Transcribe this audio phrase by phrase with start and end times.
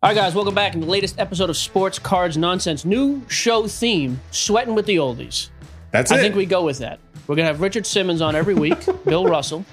[0.00, 2.84] All right, guys, welcome back in the latest episode of Sports Cards Nonsense.
[2.84, 5.50] New show theme: sweating with the oldies.
[5.90, 6.14] That's it.
[6.14, 6.22] I it.
[6.22, 7.00] think we go with that.
[7.26, 8.78] We're gonna have Richard Simmons on every week.
[9.04, 9.64] Bill Russell.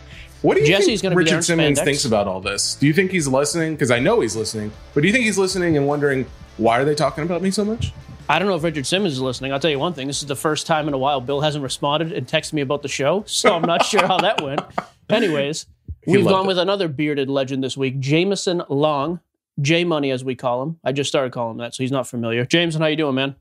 [0.42, 1.84] what do you Jesse's think gonna be there Richard Simmons spandex.
[1.84, 2.74] thinks about all this?
[2.76, 3.74] Do you think he's listening?
[3.76, 4.72] Because I know he's listening.
[4.96, 6.26] But do you think he's listening and wondering
[6.58, 7.94] why are they talking about me so much?
[8.28, 9.54] I don't know if Richard Simmons is listening.
[9.54, 11.64] I'll tell you one thing: this is the first time in a while Bill hasn't
[11.64, 14.62] responded and texted me about the show, so I'm not sure how that went.
[15.12, 15.68] Anyways,
[16.04, 16.48] He we've loved gone it.
[16.48, 19.20] with another bearded legend this week, Jamison Long,
[19.62, 20.80] J Money as we call him.
[20.84, 22.46] I just started calling him that, so he's not familiar.
[22.46, 23.36] Jamison, how you doing, man?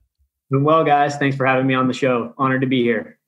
[0.51, 1.17] Doing well, guys.
[1.17, 2.35] Thanks for having me on the show.
[2.39, 3.19] Honored to be here.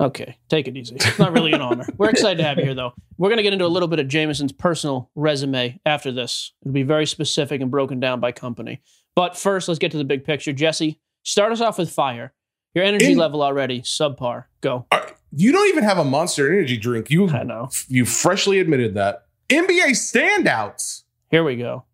[0.00, 0.94] Okay, take it easy.
[0.96, 1.84] It's not really an honor.
[1.98, 2.92] We're excited to have you here, though.
[3.18, 6.52] We're going to get into a little bit of Jamison's personal resume after this.
[6.62, 8.80] It'll be very specific and broken down by company.
[9.14, 10.52] But first, let's get to the big picture.
[10.52, 12.32] Jesse, start us off with fire.
[12.74, 14.44] Your energy In- level already subpar.
[14.62, 14.86] Go.
[14.90, 17.10] Are- You don't even have a Monster Energy drink.
[17.10, 17.68] You I know.
[17.88, 19.26] you freshly admitted that.
[19.50, 21.02] NBA standouts.
[21.30, 21.84] Here we go.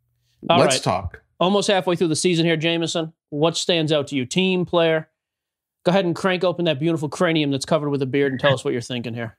[0.49, 0.83] All Let's right.
[0.83, 1.23] talk.
[1.41, 3.13] Almost halfway through the season here, Jamison.
[3.31, 4.27] What stands out to you?
[4.27, 5.09] Team, player?
[5.85, 8.53] Go ahead and crank open that beautiful cranium that's covered with a beard and tell
[8.53, 9.39] us what you're thinking here.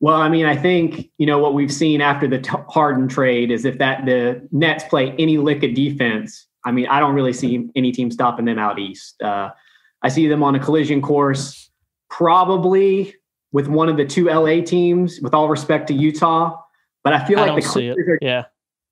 [0.00, 3.50] Well, I mean, I think you know what we've seen after the t- Harden trade
[3.50, 6.46] is if that the Nets play any lick of defense.
[6.64, 9.20] I mean, I don't really see any team stopping them out east.
[9.22, 9.50] Uh,
[10.02, 11.70] I see them on a collision course,
[12.08, 13.14] probably
[13.52, 15.20] with one of the two LA teams.
[15.20, 16.58] With all respect to Utah,
[17.04, 17.68] but I feel I like the.
[17.68, 18.18] Clippers are.
[18.22, 18.44] Yeah.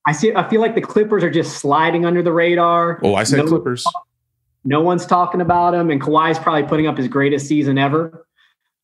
[0.08, 0.34] I see.
[0.34, 2.98] I feel like the Clippers are just sliding under the radar.
[3.02, 3.86] Oh, I said No- Clippers.
[4.64, 8.26] No one's talking about them, and Kawhi's probably putting up his greatest season ever.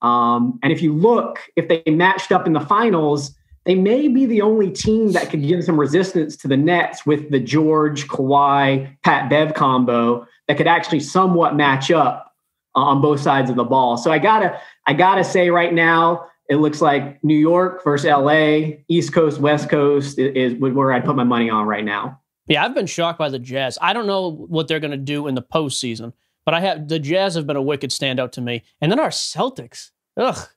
[0.02, 4.26] Um, and if you look, if they matched up in the finals, they may be
[4.26, 8.94] the only team that could give some resistance to the Nets with the George, Kawhi,
[9.02, 12.34] Pat Bev combo that could actually somewhat match up
[12.76, 13.96] uh, on both sides of the ball.
[13.96, 18.76] So I gotta, I gotta say right now, it looks like New York versus LA,
[18.88, 22.20] East Coast, West Coast is, is where I'd put my money on right now.
[22.46, 23.78] Yeah, I've been shocked by the Jazz.
[23.80, 26.12] I don't know what they're going to do in the postseason,
[26.44, 28.62] but I have the Jazz have been a wicked standout to me.
[28.82, 30.48] And then our Celtics, ugh,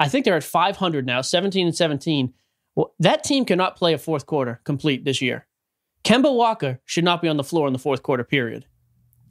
[0.00, 2.34] I think they're at 500 now, 17 and 17.
[2.74, 5.46] Well, that team cannot play a fourth quarter complete this year.
[6.02, 8.24] Kemba Walker should not be on the floor in the fourth quarter.
[8.24, 8.66] Period.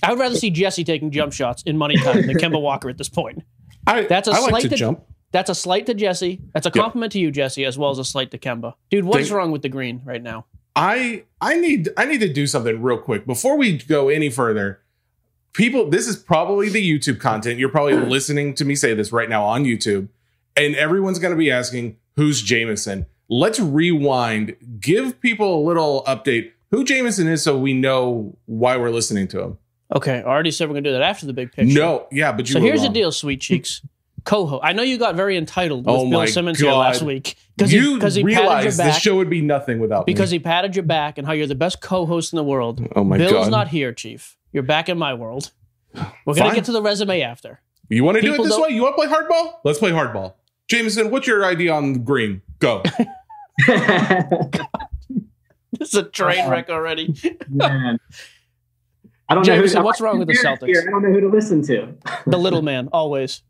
[0.04, 2.98] I would rather see Jesse taking jump shots in money time than Kemba Walker at
[2.98, 3.44] this point.
[3.88, 5.04] I, That's a I like slight to to- jump.
[5.32, 6.42] That's a slight to Jesse.
[6.54, 8.74] That's a compliment to you, Jesse, as well as a slight to Kemba.
[8.90, 10.46] Dude, what is wrong with the green right now?
[10.76, 14.80] I I need I need to do something real quick before we go any further.
[15.54, 17.60] People, this is probably the YouTube content.
[17.60, 20.08] You're probably listening to me say this right now on YouTube,
[20.56, 24.56] and everyone's going to be asking, "Who's Jamison?" Let's rewind.
[24.80, 29.42] Give people a little update who Jamison is, so we know why we're listening to
[29.42, 29.58] him.
[29.94, 31.74] Okay, I already said we're going to do that after the big picture.
[31.74, 32.54] No, yeah, but you.
[32.54, 33.82] So here's the deal, sweet cheeks.
[34.24, 34.62] Co-host.
[34.64, 37.72] I know you got very entitled with Oh Bill my Simmons here last week because
[37.72, 40.36] he, You 'cause he patted your realize this show would be nothing without because me.
[40.38, 42.88] he patted your back and how you're the best co-host in the world.
[42.96, 43.38] oh my Bill's god!
[43.38, 44.38] Bill's not here, Chief.
[44.54, 45.52] You're back in my world.
[45.96, 46.04] We're
[46.36, 46.56] gonna Fine.
[46.56, 47.62] get to the resume after.
[47.90, 48.70] You want to do it this way?
[48.70, 49.56] You want to play hardball?
[49.64, 50.34] Let's play hardball.
[50.70, 52.42] Jamison, what's your idea on green?
[52.60, 52.84] Go.
[55.80, 57.16] This is a train wreck already.
[57.50, 57.98] Man.
[59.30, 60.68] I don't Jamison, know who, what's wrong with the Celtics?
[60.68, 61.94] Here, I don't know who to listen to.
[62.28, 63.42] The little man, always.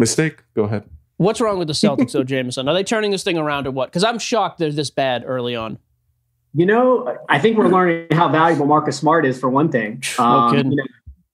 [0.00, 0.42] Mistake.
[0.54, 0.84] Go ahead.
[1.18, 2.66] What's wrong with the Celtics, though, Jamison?
[2.68, 3.90] Are they turning this thing around or what?
[3.90, 5.78] Because I'm shocked they're this bad early on.
[6.54, 10.02] You know, I think we're learning how valuable Marcus Smart is for one thing.
[10.18, 10.72] Um, No kidding.
[10.72, 10.84] you know,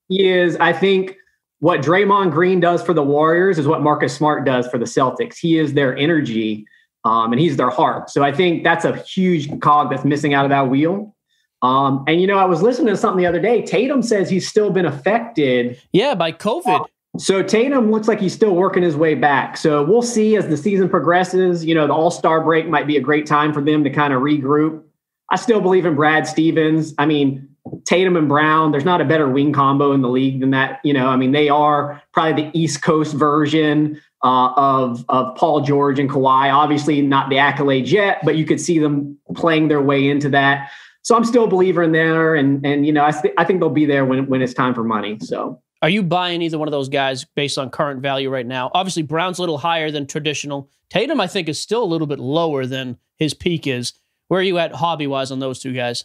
[0.08, 1.16] he is, I think,
[1.60, 5.38] what Draymond Green does for the Warriors is what Marcus Smart does for the Celtics.
[5.38, 6.66] He is their energy
[7.04, 8.10] um, and he's their heart.
[8.10, 11.14] So I think that's a huge cog that's missing out of that wheel.
[11.62, 13.62] Um, and, you know, I was listening to something the other day.
[13.62, 16.84] Tatum says he's still been affected Yeah, by COVID.
[17.18, 19.56] So Tatum looks like he's still working his way back.
[19.56, 21.64] So we'll see as the season progresses.
[21.64, 24.12] You know, the All Star break might be a great time for them to kind
[24.12, 24.82] of regroup.
[25.30, 26.94] I still believe in Brad Stevens.
[26.98, 27.48] I mean,
[27.84, 30.80] Tatum and Brown, there's not a better wing combo in the league than that.
[30.84, 35.62] You know, I mean, they are probably the East Coast version uh, of of Paul
[35.62, 36.52] George and Kawhi.
[36.52, 40.70] Obviously, not the accolades yet, but you could see them playing their way into that.
[41.02, 43.60] So I'm still a believer in there, and and you know, I, th- I think
[43.60, 45.18] they'll be there when when it's time for money.
[45.20, 45.60] So.
[45.86, 48.72] Are you buying either one of those guys based on current value right now?
[48.74, 50.68] Obviously, Brown's a little higher than traditional.
[50.90, 53.92] Tatum, I think, is still a little bit lower than his peak is.
[54.26, 56.04] Where are you at hobby wise on those two guys?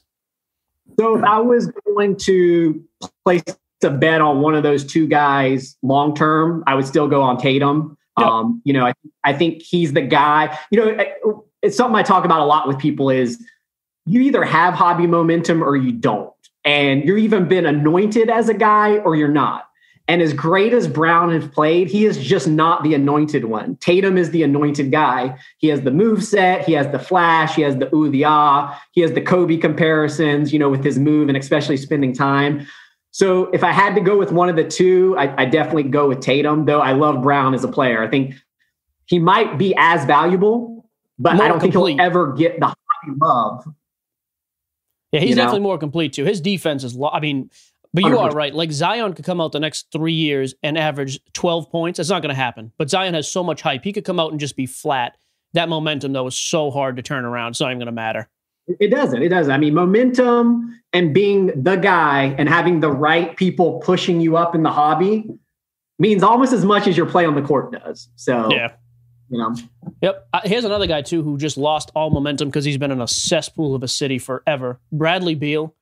[0.99, 2.83] So if I was going to
[3.25, 3.41] place
[3.83, 7.39] a bet on one of those two guys long term, I would still go on
[7.39, 7.97] Tatum.
[8.19, 8.27] Yeah.
[8.27, 8.93] Um, you know, I,
[9.23, 10.59] I think he's the guy.
[10.69, 13.43] You know, it's something I talk about a lot with people is
[14.05, 16.31] you either have hobby momentum or you don't.
[16.63, 19.69] And you're even been anointed as a guy or you're not.
[20.11, 23.77] And as great as Brown has played, he is just not the anointed one.
[23.77, 25.37] Tatum is the anointed guy.
[25.59, 28.77] He has the move set, he has the flash, he has the ooh the ah,
[28.91, 32.67] he has the Kobe comparisons, you know, with his move and especially spending time.
[33.11, 36.09] So if I had to go with one of the two, I, I definitely go
[36.09, 38.03] with Tatum, though I love Brown as a player.
[38.03, 38.35] I think
[39.05, 43.13] he might be as valuable, but More I don't think he'll ever get the high
[43.21, 43.65] love.
[45.13, 45.43] Yeah, he's You know?
[45.43, 46.25] definitely more complete too.
[46.25, 47.49] His defense is, lo- I mean,
[47.93, 48.33] but you are 100%.
[48.33, 48.53] right.
[48.55, 51.99] Like Zion could come out the next three years and average 12 points.
[51.99, 52.71] It's not going to happen.
[52.77, 53.83] But Zion has so much hype.
[53.83, 55.17] He could come out and just be flat.
[55.53, 57.51] That momentum, though, is so hard to turn around.
[57.51, 58.29] It's not even going to matter.
[58.79, 59.21] It doesn't.
[59.21, 59.51] It doesn't.
[59.51, 64.55] I mean, momentum and being the guy and having the right people pushing you up
[64.55, 65.25] in the hobby
[65.99, 68.07] means almost as much as your play on the court does.
[68.15, 68.71] So, Yeah.
[69.29, 69.53] you know,
[70.01, 70.27] Yep.
[70.33, 73.07] Uh, here's another guy, too, who just lost all momentum because he's been in a
[73.07, 74.79] cesspool of a city forever.
[74.91, 75.75] Bradley Beal.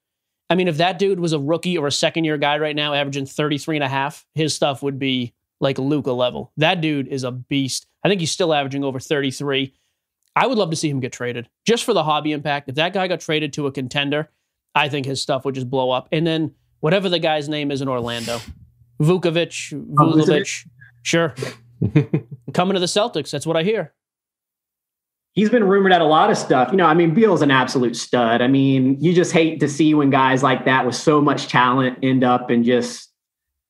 [0.50, 2.94] I mean, if that dude was a rookie or a second year guy right now,
[2.94, 6.52] averaging 33 and a half, his stuff would be like Luka level.
[6.58, 7.86] That dude is a beast.
[8.04, 9.74] I think he's still averaging over 33.
[10.36, 12.70] I would love to see him get traded just for the hobby impact.
[12.70, 14.30] If that guy got traded to a contender,
[14.74, 16.08] I think his stuff would just blow up.
[16.12, 18.40] And then whatever the guy's name is in Orlando,
[19.02, 20.68] Vukovic, oh, Vulovic,
[21.04, 21.36] sure.
[22.54, 23.32] Coming to the Celtics.
[23.32, 23.94] That's what I hear.
[25.34, 26.70] He's been rumored at a lot of stuff.
[26.72, 28.42] You know, I mean, Beal's an absolute stud.
[28.42, 32.00] I mean, you just hate to see when guys like that with so much talent
[32.04, 33.10] end up in just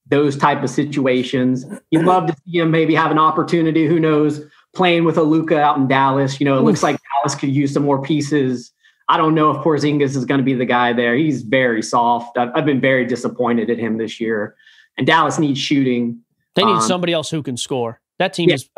[0.07, 1.65] those type of situations.
[1.91, 3.85] You'd love to see him maybe have an opportunity.
[3.88, 4.41] Who knows?
[4.73, 6.39] Playing with a Luka out in Dallas.
[6.39, 8.71] You know, it looks like Dallas could use some more pieces.
[9.07, 11.15] I don't know if Porzingis is going to be the guy there.
[11.15, 12.38] He's very soft.
[12.38, 14.56] I've, I've been very disappointed at him this year.
[14.97, 16.19] And Dallas needs shooting.
[16.56, 18.00] They need Um, somebody else who can score.
[18.19, 18.56] That team Yeah.
[18.56, 18.69] is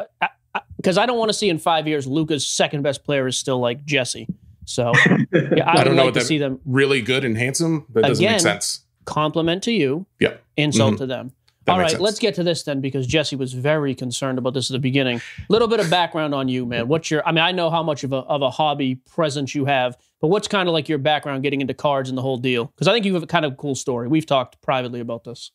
[0.81, 3.59] because I, don't want to see in five years Luka's second best player is still
[3.59, 4.27] like Jesse.
[4.65, 4.91] So
[5.33, 7.85] yeah, I, I don't know like what to that- see them Really good and handsome.
[7.93, 8.81] That doesn't Again, make sense.
[9.05, 10.35] compliment to you, Yeah.
[10.57, 10.97] insult Mhm.
[10.99, 11.31] to them.
[11.65, 12.01] That All makes right, sense.
[12.01, 15.17] let's get to this then because Jesse was very concerned about this at the beginning.
[15.17, 16.87] A little bit of background on you, man.
[16.87, 17.21] What's your?
[17.27, 20.29] I mean, I know how much of a of a hobby presence you have, but
[20.29, 22.65] what's kind of like your background getting into cards and the whole deal?
[22.65, 24.07] Because I think you have a kind of cool story.
[24.07, 25.51] We've talked privately about this.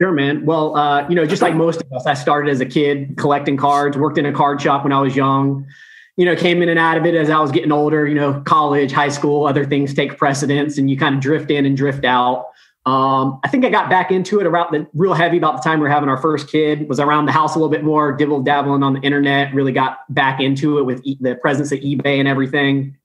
[0.00, 0.44] Sure, man.
[0.44, 3.56] Well, uh, you know, just like most of us, I started as a kid collecting
[3.56, 5.66] cards, worked in a card shop when I was young,
[6.18, 8.42] you know, came in and out of it as I was getting older, you know,
[8.44, 12.04] college, high school, other things take precedence and you kind of drift in and drift
[12.04, 12.46] out.
[12.84, 15.80] Um, I think I got back into it around the real heavy about the time
[15.80, 18.42] we were having our first kid, was around the house a little bit more, dibble
[18.42, 22.20] dabbling on the internet, really got back into it with e- the presence of eBay
[22.20, 22.96] and everything.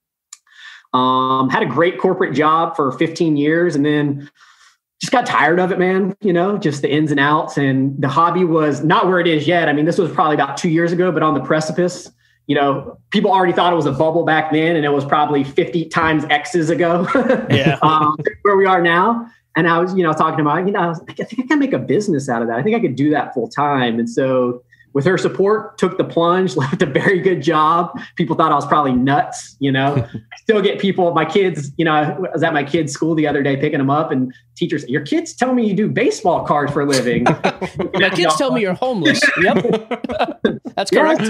[0.93, 4.29] Um, had a great corporate job for 15 years and then
[5.01, 6.15] just got tired of it, man.
[6.21, 7.57] You know, just the ins and outs.
[7.57, 9.67] And the hobby was not where it is yet.
[9.67, 12.11] I mean, this was probably about two years ago, but on the precipice.
[12.47, 15.43] You know, people already thought it was a bubble back then, and it was probably
[15.43, 17.07] 50 times X's ago.
[17.49, 17.79] Yeah.
[17.81, 19.27] um, where we are now.
[19.55, 21.59] And I was, you know, talking about, you know, I, was, I think I can
[21.59, 22.57] make a business out of that.
[22.57, 23.99] I think I could do that full time.
[23.99, 24.63] And so,
[24.93, 27.97] with her support, took the plunge, left a very good job.
[28.15, 29.95] People thought I was probably nuts, you know.
[30.13, 33.27] I still get people, my kids, you know, I was at my kids' school the
[33.27, 36.71] other day picking them up, and teachers, your kids tell me you do baseball cards
[36.71, 37.23] for a living.
[37.93, 39.19] My kids tell me you're homeless.
[39.41, 39.55] Yep,
[40.75, 41.29] that's Yeah, correct.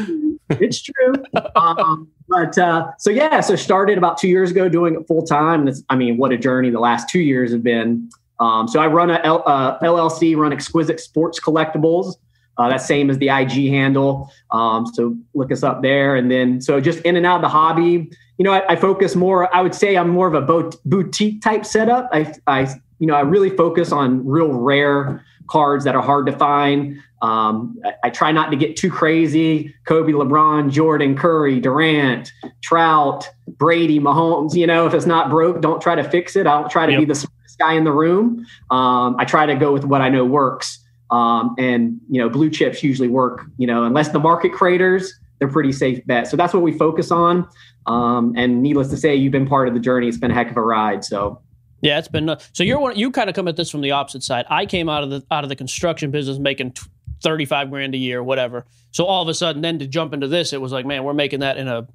[0.49, 1.13] it's true.
[1.55, 5.69] um, but uh, so yeah, so started about two years ago doing it full time.
[5.89, 8.09] I mean, what a journey the last two years have been.
[8.39, 12.15] Um, so I run a L, uh, LLC, run Exquisite Sports Collectibles.
[12.61, 14.31] Uh, that's same as the IG handle.
[14.51, 16.15] Um, so look us up there.
[16.15, 18.11] And then so just in and out of the hobby.
[18.37, 19.53] You know, I, I focus more.
[19.55, 22.09] I would say I'm more of a bo- boutique type setup.
[22.11, 22.61] I, I,
[22.99, 26.97] you know, I really focus on real rare cards that are hard to find.
[27.21, 29.73] Um, I, I try not to get too crazy.
[29.85, 34.55] Kobe, LeBron, Jordan, Curry, Durant, Trout, Brady, Mahomes.
[34.55, 36.47] You know, if it's not broke, don't try to fix it.
[36.47, 36.99] I don't try to Yep.
[36.99, 38.45] be the smartest guy in the room.
[38.71, 40.79] Um, I try to go with what I know works.
[41.11, 43.45] Um, and you know, blue chips usually work.
[43.57, 46.27] You know, unless the market craters, they're pretty safe bet.
[46.27, 47.47] So that's what we focus on.
[47.85, 50.07] Um, and needless to say, you've been part of the journey.
[50.07, 51.03] It's been a heck of a ride.
[51.03, 51.41] So
[51.81, 52.95] Yeah, it's been so you're one.
[52.95, 54.45] You kind of come at this from the opposite side.
[54.49, 56.83] I came out of the out of the construction business making t-
[57.23, 58.65] thirty five grand a year, whatever.
[58.91, 61.13] So all of a sudden, then to jump into this, it was like, man, we're
[61.13, 61.87] making that in a,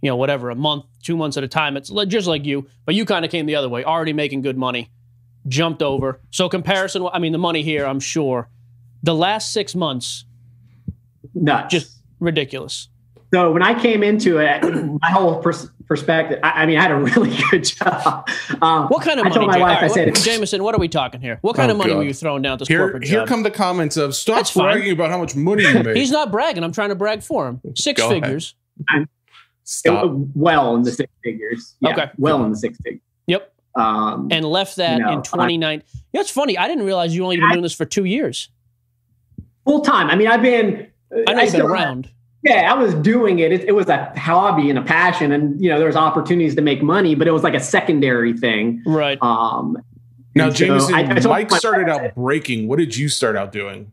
[0.00, 1.76] you know, whatever, a month, two months at a time.
[1.76, 4.56] It's just like you, but you kind of came the other way, already making good
[4.56, 4.90] money,
[5.48, 6.20] jumped over.
[6.30, 8.48] So comparison, I mean, the money here, I'm sure,
[9.02, 10.24] the last six months,
[11.34, 11.72] nuts.
[11.72, 12.88] just ridiculous.
[13.34, 14.62] So when I came into it,
[15.02, 18.28] my whole pers- perspective, I, I mean, I had a really good job.
[18.62, 19.34] Um, What kind of I money?
[19.34, 21.38] told my Jay- wife, all right, I said, what- Jamison, what are we talking here?
[21.42, 21.98] What kind Oh, of money God.
[21.98, 23.28] were you throwing down at this Here, corporate here job?
[23.28, 24.74] come the comments of stop That's fine.
[24.74, 25.96] bragging about how much money you make.
[25.96, 26.62] He's not bragging.
[26.64, 27.60] I'm trying to brag for him.
[27.74, 28.54] Six Go figures.
[29.64, 30.12] Stop.
[30.34, 31.74] well in the six figures.
[31.80, 32.10] Yeah, Okay.
[32.18, 33.00] Well in the six figures.
[33.26, 33.52] Yep.
[33.74, 35.78] Um, and left that You know, in 29.
[35.78, 35.82] You
[36.14, 36.56] know, it's funny.
[36.56, 38.48] I didn't realize you only been I- doing this for two years.
[39.66, 40.08] Full time.
[40.08, 40.86] I mean, I've been.
[41.28, 42.10] I know you've been around.
[42.42, 43.50] Yeah, I was doing it.
[43.52, 43.64] it.
[43.64, 46.82] It was a hobby and a passion, and you know, there was opportunities to make
[46.82, 48.82] money, but it was like a secondary thing.
[48.86, 49.18] Right.
[49.20, 49.76] Um,
[50.36, 52.68] now, and so Jamison, I- I Mike started out breaking.
[52.68, 53.90] What did you start out doing?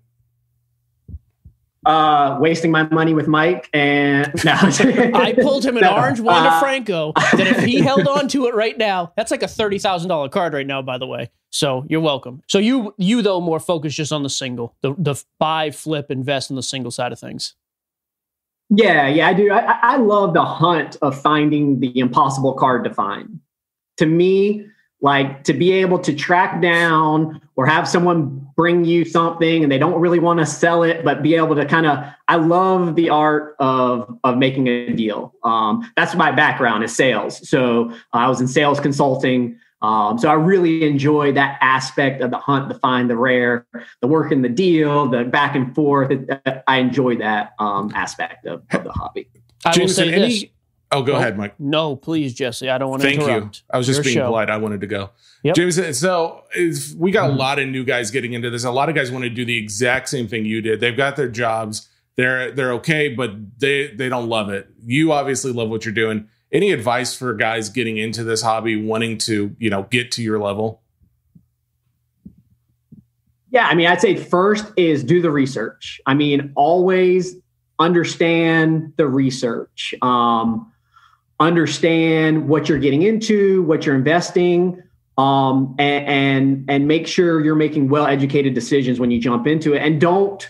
[1.85, 4.53] Uh, wasting my money with Mike, and no.
[4.53, 8.47] I pulled him an No, orange Wander uh, Franco that if he held on to
[8.47, 11.29] it right now, that's like a thirty thousand dollar card right now, by the way.
[11.49, 12.41] So you're welcome.
[12.47, 16.49] So you you though more focused just on the single, the the buy, flip, invest
[16.49, 17.53] in the single side of things.
[18.69, 19.51] Yeah, yeah, I do.
[19.51, 23.39] I- I love the hunt of finding the impossible card to find.
[23.97, 24.65] To me,
[25.03, 29.77] like to be able to track down or have someone bring you something and they
[29.77, 32.03] don't really want to sell it, but be able to kind of.
[32.29, 35.35] I love the art of of making a deal.
[35.43, 37.47] Um, that's my background is sales.
[37.47, 39.59] So uh, I was in sales consulting.
[39.81, 43.67] Um, so I really enjoy that aspect of the hunt the find the rare,
[43.99, 46.09] the work in the deal, the back and forth.
[46.65, 49.27] I enjoy that um, aspect of, of the hobby.
[49.65, 50.43] I will Jamison, say this.
[50.43, 50.53] any?
[50.93, 51.59] Oh, go Oh, ahead, Mike.
[51.59, 52.69] No, please, Jesse.
[52.69, 53.49] I don't want to Thank you.
[53.71, 54.27] I was just Your being show.
[54.27, 54.49] polite.
[54.49, 55.09] I wanted to go.
[55.43, 55.55] Yep.
[55.55, 57.37] Jamison, so if we got a Mhm.
[57.37, 58.63] lot of new guys getting into this.
[58.63, 60.79] A lot of guys want to do the exact same thing you did.
[60.79, 61.89] They've got their jobs.
[62.15, 64.67] They're they're okay, but they they don't love it.
[64.85, 66.27] You obviously love what you're doing.
[66.51, 70.39] Any advice for guys getting into this hobby, wanting to you know get to your
[70.39, 70.81] level?
[73.49, 76.01] Yeah, I mean, I'd say first is do the research.
[76.05, 77.35] I mean, always
[77.79, 79.93] understand the research.
[80.01, 80.71] Um,
[81.39, 84.81] understand what you're getting into, what you're investing,
[85.17, 89.79] um, and, and and make sure you're making well-educated decisions when you jump into it,
[89.79, 90.49] and don't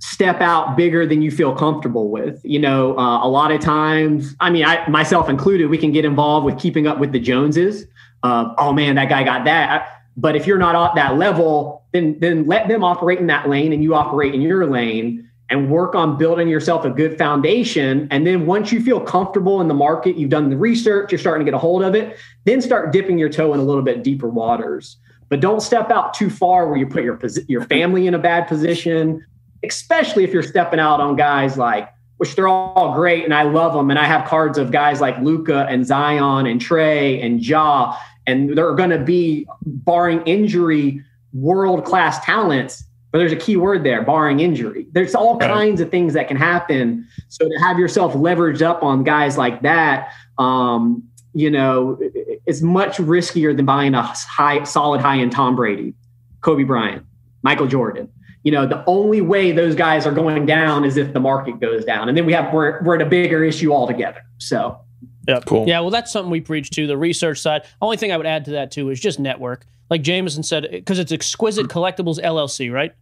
[0.00, 2.40] step out bigger than you feel comfortable with.
[2.44, 6.04] You know, uh, a lot of times, I mean, I myself included, we can get
[6.04, 7.86] involved with keeping up with the Joneses.
[8.22, 9.88] Uh, oh man, that guy got that.
[10.16, 13.72] But if you're not at that level, then then let them operate in that lane
[13.72, 18.06] and you operate in your lane and work on building yourself a good foundation.
[18.10, 21.44] And then once you feel comfortable in the market, you've done the research, you're starting
[21.44, 24.02] to get a hold of it, then start dipping your toe in a little bit
[24.02, 24.98] deeper waters.
[25.28, 28.46] But don't step out too far where you put your your family in a bad
[28.46, 29.24] position,
[29.64, 31.88] especially if you're stepping out on guys like
[32.18, 33.90] which they're all great and I love them.
[33.90, 38.56] And I have cards of guys like Luka and Zion and Trey and Ja, and
[38.56, 41.02] they're going to be barring injury,
[41.32, 42.84] world class talents.
[43.10, 44.86] But there's a key word there, barring injury.
[44.92, 45.50] There's all Right.
[45.50, 47.06] kinds of things that can happen.
[47.28, 51.98] So to have yourself leveraged up on guys like that, um, you know,
[52.46, 55.94] it's much riskier than buying a high, solid high end Tom Brady,
[56.42, 57.04] Kobe Bryant,
[57.42, 58.08] Michael Jordan.
[58.42, 61.84] You know, the only way those guys are going down is if the market goes
[61.84, 64.20] down, and then we have we're, we're at a bigger issue altogether.
[64.38, 64.78] So
[65.26, 65.66] yeah Cool.
[65.68, 67.62] Yeah, well, that's something we preach to the research side.
[67.82, 69.66] Only thing I would add to that too is just network.
[69.90, 72.94] Like Jamison said, because it's Exquisite Collectibles LLC, right?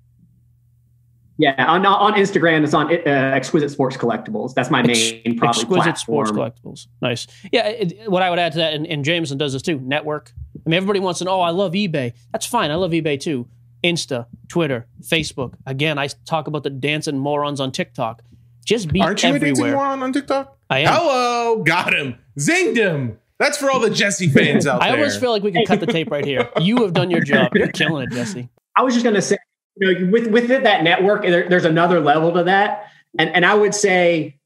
[1.38, 4.54] yeah, on on Instagram, it's on uh, Exquisite Sports Collectibles.
[4.54, 6.26] That's my Ex- main probably Exquisite platform.
[6.26, 6.86] Sports Collectibles.
[7.02, 7.26] Nice.
[7.52, 9.78] Yeah, it, what I would add to that, and, and Jamison does this too.
[9.80, 10.32] Network.
[10.54, 11.32] I mean, everybody wants to know.
[11.32, 12.14] Oh, I love eBay.
[12.32, 12.70] That's fine.
[12.70, 13.46] I love eBay too.
[13.84, 15.54] Insta, Twitter, Facebook.
[15.66, 18.22] Again, I talk about the dancing morons on TikTok.
[18.64, 20.56] Just be Aren't you a dancing moron on TikTok?
[20.70, 20.94] I am.
[20.94, 23.18] Hello, got him, zinged him.
[23.38, 24.96] That's for all the Jesse fans out I there.
[24.96, 26.48] I almost feel like we can cut the tape right here.
[26.60, 27.54] You have done your job.
[27.54, 28.48] You're killing it, Jesse.
[28.76, 29.36] I was just going to say,
[29.76, 33.44] you know, with with it, that network, there, there's another level to that, and and
[33.44, 34.38] I would say,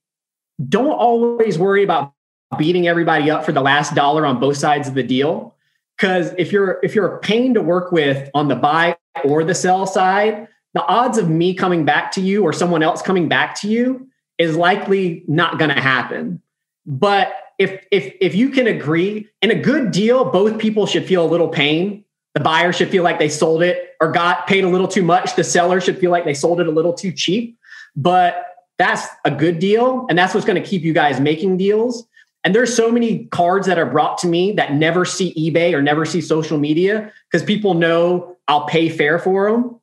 [0.69, 2.13] don't always worry about
[2.59, 5.55] beating everybody up for the last dollar on both sides of the deal,
[5.97, 9.55] because if you're if you're a pain to work with on the buy or the
[9.55, 13.55] sell side, the odds of me coming back to you or someone else coming back
[13.61, 16.43] to you is likely not going to happen.
[16.87, 21.25] But if if if you can agree in a good deal, both people should feel
[21.25, 22.03] a little pain.
[22.35, 25.37] The buyer should feel like they sold it or got paid a little too much.
[25.37, 27.59] The seller should feel like they sold it a little too cheap.
[27.95, 28.47] But
[28.79, 32.07] that's a good deal, and that's what's going to keep you guys making deals.
[32.45, 35.83] And there's so many cards that are brought to me that never see eBay or
[35.83, 39.79] never see social media because people know I'll pay fair for them.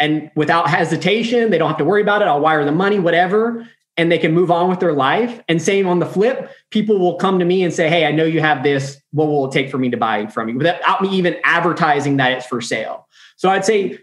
[0.00, 2.28] And without hesitation, they don't have to worry about it.
[2.28, 3.68] I'll wire the money, whatever,
[4.00, 5.40] and they can move on with their life.
[5.46, 8.24] And same on the flip, people will come to me and say, Hey, I know
[8.24, 9.00] you have this.
[9.12, 12.32] What will it take for me to buy from you without me even advertising that
[12.32, 13.06] it's for sale?
[13.36, 13.98] So I'd say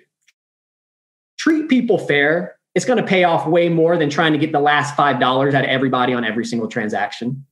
[1.37, 2.57] treat people fair.
[2.75, 5.47] It's going to pay off way more than trying to get the last $5 out
[5.47, 7.43] of everybody on every single transaction.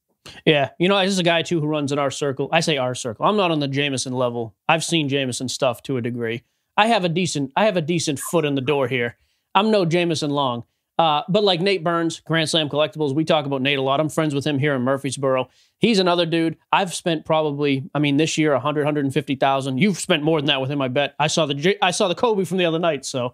[0.46, 2.50] Yeah, you know, this is a guy too who runs in our circle.
[2.52, 3.26] I say our circle.
[3.26, 4.56] I'm not on the Jamison level.
[4.70, 6.44] I've seen Jamison stuff to a degree.
[6.78, 9.18] I have a decent, I have a decent foot in the door here.
[9.56, 10.66] I'm no Jamison Long,
[10.98, 14.00] uh, but like Nate Burns, Grand Slam Collectibles, we talk about Nate a lot.
[14.00, 15.50] I'm friends with him here in Murfreesboro.
[15.80, 16.58] He's another dude.
[16.72, 19.78] I've spent probably, I mean, this year 100, 150,000.
[19.78, 21.16] You've spent more than that with him, I bet.
[21.20, 23.34] I saw the, I saw the Kobe from the other night, so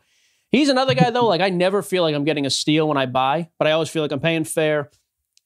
[0.51, 1.27] He's another guy though.
[1.27, 3.89] Like I never feel like I'm getting a steal when I buy, but I always
[3.89, 4.91] feel like I'm paying fair.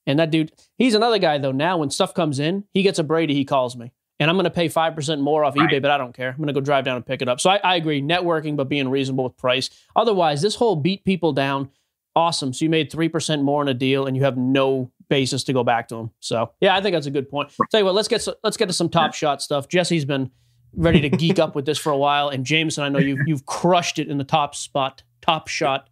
[0.08, 1.52] And that dude, he's another guy though.
[1.52, 4.46] Now when stuff comes in, he gets a Brady, he calls me, and I'm going
[4.46, 5.70] to pay five percent more off right.
[5.70, 6.30] eBay, but I don't care.
[6.30, 7.40] I'm going to go drive down and pick it up.
[7.40, 9.70] So I, I agree, networking, but being reasonable with price.
[9.96, 11.70] Otherwise, this whole beat people down,
[12.16, 12.54] awesome.
[12.54, 15.54] So you made three percent more on a deal, and you have no basis to
[15.54, 16.12] go back to them.
[16.20, 17.52] So yeah, I think that's a good point.
[17.72, 19.68] Tell you what, let's get let's get to some top shot stuff.
[19.68, 20.32] Jesse's been
[20.76, 23.46] ready to geek up with this for a while, and Jamison, I know you've you've
[23.46, 25.90] crushed it in the top spot, top shot,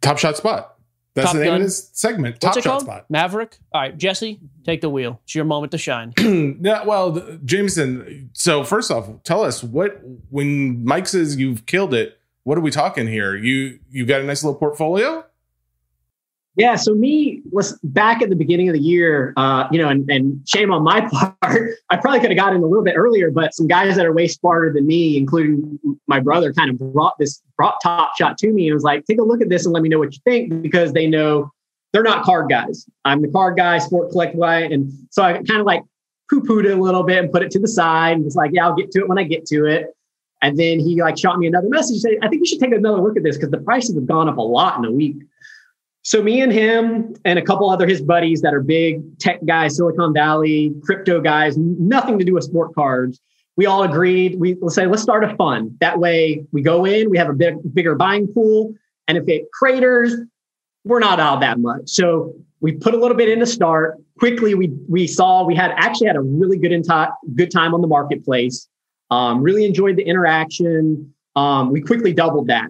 [0.00, 0.70] top shot spot.
[1.14, 1.60] That's top the name gun.
[1.60, 2.40] of this segment.
[2.40, 2.82] Top shot called?
[2.82, 3.06] spot.
[3.08, 3.58] Maverick.
[3.72, 5.20] All right, Jesse, take the wheel.
[5.22, 6.12] It's your moment to shine.
[6.60, 8.30] yeah, well, the, Jamison.
[8.32, 10.00] So first off, tell us what
[10.30, 12.18] when Mike says you've killed it.
[12.42, 13.36] What are we talking here?
[13.36, 15.24] You you got a nice little portfolio.
[16.56, 20.08] Yeah, so me was back at the beginning of the year, uh, you know, and,
[20.08, 21.00] and shame on my
[21.42, 21.74] part.
[21.90, 24.28] I probably could have gotten a little bit earlier, but some guys that are way
[24.28, 28.68] smarter than me, including my brother, kind of brought this brought Top Shot to me
[28.68, 30.62] and was like, take a look at this and let me know what you think
[30.62, 31.50] because they know
[31.92, 32.86] they're not card guys.
[33.04, 35.82] I'm the card guy, sport collect guy, and so I kind of like
[36.30, 38.52] poo pooed it a little bit and put it to the side and was like,
[38.54, 39.88] yeah, I'll get to it when I get to it.
[40.42, 42.00] And then he like shot me another message.
[42.00, 44.28] Say, I think you should take another look at this because the prices have gone
[44.28, 45.16] up a lot in a week.
[46.04, 49.76] So me and him and a couple other his buddies that are big tech guys,
[49.76, 53.20] Silicon Valley, crypto guys, nothing to do with sport cards.
[53.56, 54.38] We all agreed.
[54.38, 55.78] We say, let's start a fund.
[55.80, 58.74] That way we go in, we have a big, bigger buying pool.
[59.08, 60.14] And if it craters,
[60.84, 61.88] we're not out that much.
[61.88, 63.96] So we put a little bit in to start.
[64.18, 67.80] Quickly, we we saw we had actually had a really good into, good time on
[67.80, 68.68] the marketplace.
[69.10, 71.14] Um, really enjoyed the interaction.
[71.34, 72.68] Um, we quickly doubled that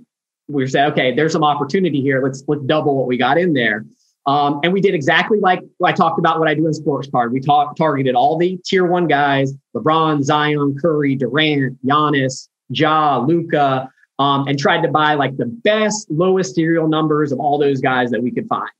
[0.48, 2.22] we said, okay, there's some opportunity here.
[2.22, 3.84] Let's let's double what we got in there.
[4.26, 7.32] Um, and we did exactly like I talked about what I do in sports card.
[7.32, 13.90] We talk, targeted all the tier one guys: LeBron, Zion, Curry, Durant, Giannis, Ja, Luka,
[14.18, 18.10] um, and tried to buy like the best, lowest serial numbers of all those guys
[18.10, 18.70] that we could find.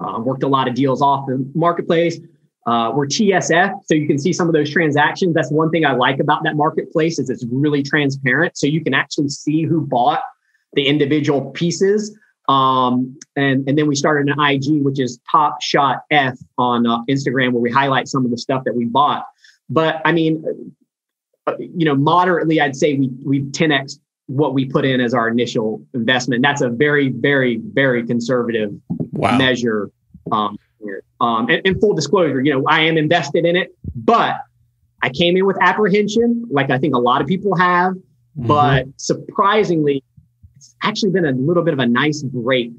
[0.00, 2.20] Uh, worked a lot of deals off the marketplace.
[2.66, 5.34] Uh, we're TSF, so you can see some of those transactions.
[5.34, 8.94] That's one thing I like about that marketplace is it's really transparent, so you can
[8.94, 10.20] actually see who bought
[10.74, 12.16] the individual pieces.
[12.48, 17.02] Um, and, and then we started an IG, which is Top Shot F on uh,
[17.04, 19.26] Instagram, where we highlight some of the stuff that we bought.
[19.68, 20.74] But I mean,
[21.46, 25.28] uh, you know, moderately, I'd say we we 10x what we put in as our
[25.28, 26.42] initial investment.
[26.42, 28.70] That's a very, very, very conservative
[29.12, 29.36] wow.
[29.36, 29.90] measure.
[30.30, 30.56] Um,
[31.20, 34.36] um, and, and full disclosure, you know, I am invested in it, but
[35.02, 37.94] I came in with apprehension, like I think a lot of people have.
[37.94, 38.46] Mm-hmm.
[38.46, 40.04] But surprisingly,
[40.60, 42.70] it's actually been a little bit of a nice break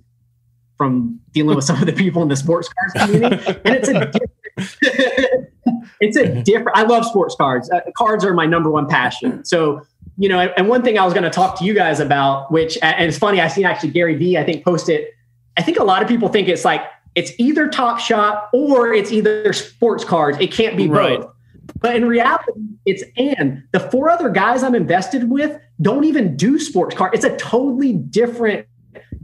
[0.78, 3.44] from dealing with some of the people in the sports cars community.
[3.66, 5.50] And it's a different,
[6.00, 7.72] it's a different, I love sports cards.
[7.72, 9.44] Uh, cards are my number one passion.
[9.46, 9.82] So,
[10.20, 12.78] you know, and one thing I was going to talk to you guys about, which,
[12.84, 15.08] and it's funny, I seen actually Gary Vee, I think, posted,
[15.58, 16.84] I think a lot of people think it's like,
[17.16, 20.38] it's either Top Shot or it's either sports cards.
[20.40, 21.20] It can't be right.
[21.20, 21.34] both.
[21.80, 22.52] But in reality,
[22.86, 27.12] it's and the four other guys I'm invested with don't even do sports car.
[27.14, 28.68] It's a totally different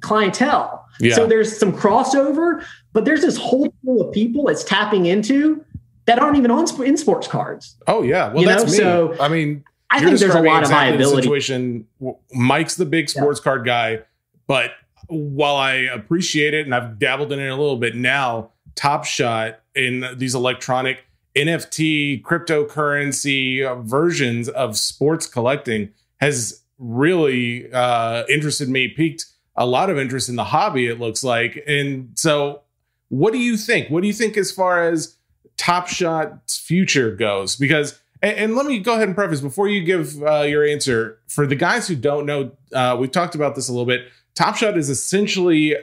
[0.02, 0.86] clientele.
[1.00, 1.16] Yeah.
[1.16, 5.64] So there's some crossover, but there's this whole pool of people it's tapping into
[6.06, 7.76] that aren't even on in sports cards.
[7.86, 9.10] Oh yeah, well you that's know?
[9.10, 9.16] me.
[9.16, 11.22] So I mean, I think there's a lot of viability.
[11.22, 11.88] Situation.
[12.34, 13.44] Mike's the big sports yeah.
[13.44, 14.00] card guy,
[14.48, 14.72] but
[15.08, 19.60] while I appreciate it and I've dabbled in it a little bit now, Top Shot
[19.76, 21.06] in these electronic
[21.38, 29.98] NFT cryptocurrency versions of sports collecting has really uh, interested me, piqued a lot of
[29.98, 31.64] interest in the hobby, it looks like.
[31.68, 32.62] And so,
[33.10, 33.90] what do you think?
[33.90, 35.16] What do you think as far as
[35.58, 37.56] Top Shot's future goes?
[37.56, 41.20] Because, and, and let me go ahead and preface before you give uh, your answer
[41.28, 44.08] for the guys who don't know, uh, we've talked about this a little bit.
[44.36, 45.76] Top Shot is essentially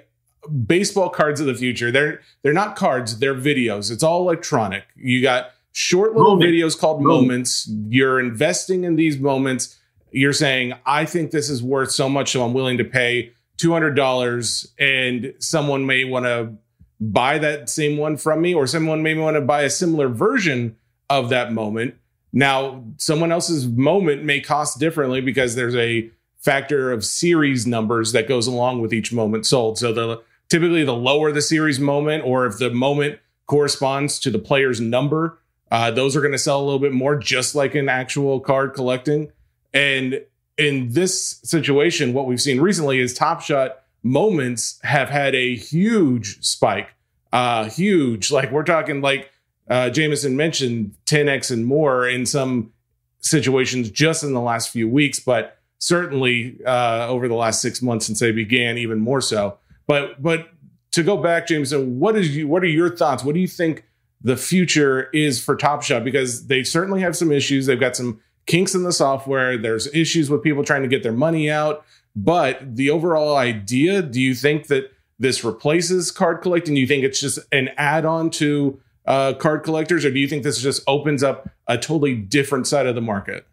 [0.49, 1.91] baseball cards of the future.
[1.91, 3.91] They're they're not cards, they're videos.
[3.91, 4.85] It's all electronic.
[4.97, 6.53] You got short little Moment.
[6.53, 7.29] videos called Moment.
[7.29, 7.71] moments.
[7.89, 9.79] You're investing in these moments.
[10.13, 14.67] You're saying, I think this is worth so much, so I'm willing to pay $200
[14.79, 16.53] and someone may want to
[17.01, 20.77] buy that same one from me or someone may want to buy a similar version
[21.11, 21.95] of that moment.
[22.33, 28.29] Now, someone else's moment may cost differently because there's a factor of series numbers that
[28.29, 29.79] goes along with each moment sold.
[29.79, 34.39] So the typically the lower the series moment, or if the moment corresponds to the
[34.39, 35.39] player's number,
[35.71, 38.75] uh, those are going to sell a little bit more, just like in actual card
[38.75, 39.33] collecting.
[39.73, 40.25] And
[40.57, 46.45] in this situation, what we've seen recently is Top Shot moments have had a huge
[46.45, 46.95] spike.
[47.33, 48.31] Uh, huge.
[48.31, 49.31] Like we're talking like
[49.69, 52.73] uh, Jamison mentioned 10x and more in some
[53.19, 58.07] situations just in the last few weeks, but certainly uh, over the last six months
[58.07, 59.59] since they began, even more so.
[59.87, 60.49] But but
[60.93, 62.49] to go back, Jamison, what is you?
[62.49, 63.25] What are your thoughts?
[63.25, 63.85] What do you think
[64.21, 66.05] the future is for Top Shot?
[66.05, 67.67] Because they certainly have some issues.
[67.67, 69.59] They've got some kinks in the software.
[69.59, 71.85] There's issues with people trying to get their money out.
[72.17, 76.75] But the overall idea, do you think that this replaces card collecting?
[76.75, 80.45] Do you think it's just an add-on to uh, card collectors, or do you think
[80.45, 83.47] this just opens up a totally different side of the market?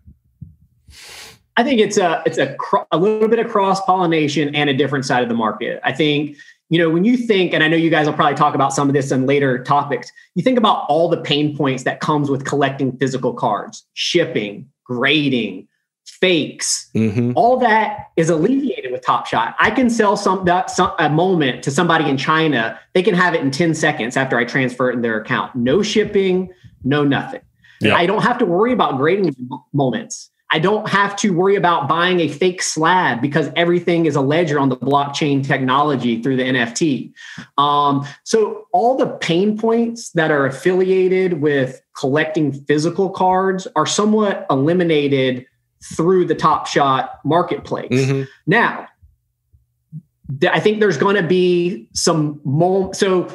[1.57, 2.55] I think it's a it's a
[2.91, 5.79] a little bit of cross pollination and a different side of the market.
[5.83, 6.37] I think
[6.69, 8.87] you know when you think, and I know you guys will probably talk about some
[8.87, 10.11] of this in later topics.
[10.35, 15.67] You think about all the pain points that comes with collecting physical cards, shipping, grading,
[16.05, 16.89] fakes.
[16.95, 17.33] Mm-hmm.
[17.35, 19.55] All that is alleviated with Top Shot.
[19.59, 22.79] I can sell some that some, a moment to somebody in China.
[22.93, 25.55] They can have it in 10 seconds after I transfer it in their account.
[25.55, 27.41] No shipping, no nothing.
[27.81, 27.97] Yep.
[27.97, 29.35] I don't have to worry about grading
[29.73, 30.30] moments.
[30.51, 34.59] I don't have to worry about buying a fake slab because everything is a ledger
[34.59, 37.13] on the blockchain technology through the NFT.
[37.57, 44.45] Um, so, all the pain points that are affiliated with collecting physical cards are somewhat
[44.49, 45.45] eliminated
[45.95, 47.89] through the Top Shot marketplace.
[47.91, 48.23] Mm-hmm.
[48.45, 48.87] Now,
[50.49, 52.93] I think there's going to be some more.
[52.93, 53.33] So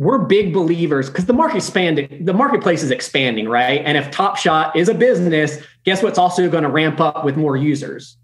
[0.00, 3.82] we're big believers because the market expanding, the marketplace is expanding, right?
[3.84, 7.36] And if Top Shot is a business, guess what's also going to ramp up with
[7.36, 8.16] more users?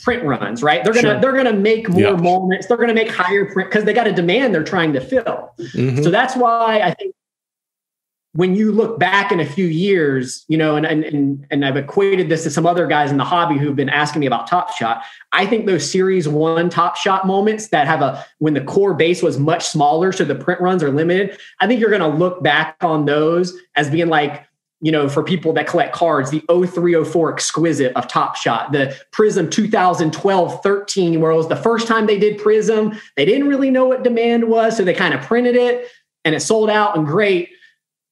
[0.00, 0.82] Print runs, right?
[0.82, 1.20] They're gonna sure.
[1.20, 2.16] they're gonna make more yeah.
[2.16, 2.66] moments.
[2.66, 5.54] They're gonna make higher print because they got a demand they're trying to fill.
[5.60, 6.02] Mm-hmm.
[6.02, 7.14] So that's why I think
[8.34, 12.30] when you look back in a few years, you know, and, and and I've equated
[12.30, 15.02] this to some other guys in the hobby who've been asking me about Top Shot.
[15.32, 19.22] I think those Series One Top Shot moments that have a when the core base
[19.22, 21.38] was much smaller, so the print runs are limited.
[21.60, 24.46] I think you're going to look back on those as being like,
[24.80, 29.50] you know, for people that collect cards, the 0304 exquisite of Top Shot, the Prizm
[29.50, 32.98] 2012 13, where it was the first time they did Prizm.
[33.16, 35.90] They didn't really know what demand was, so they kind of printed it
[36.24, 37.50] and it sold out and great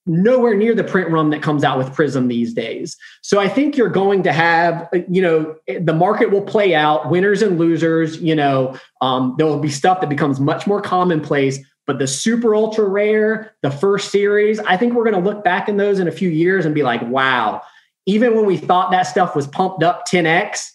[0.07, 2.97] nowhere near the print run that comes out with Prizm these days.
[3.23, 7.43] So I think you're going to have, you know, the market will play out, winners
[7.43, 8.21] and losers.
[8.21, 11.59] You know, um, there will be stuff that becomes much more commonplace.
[11.87, 15.69] But the super ultra rare, the first series, I think we're going to look back
[15.69, 17.63] in those in a few years and be like, wow,
[18.07, 20.71] even when we thought that stuff was pumped up 10x,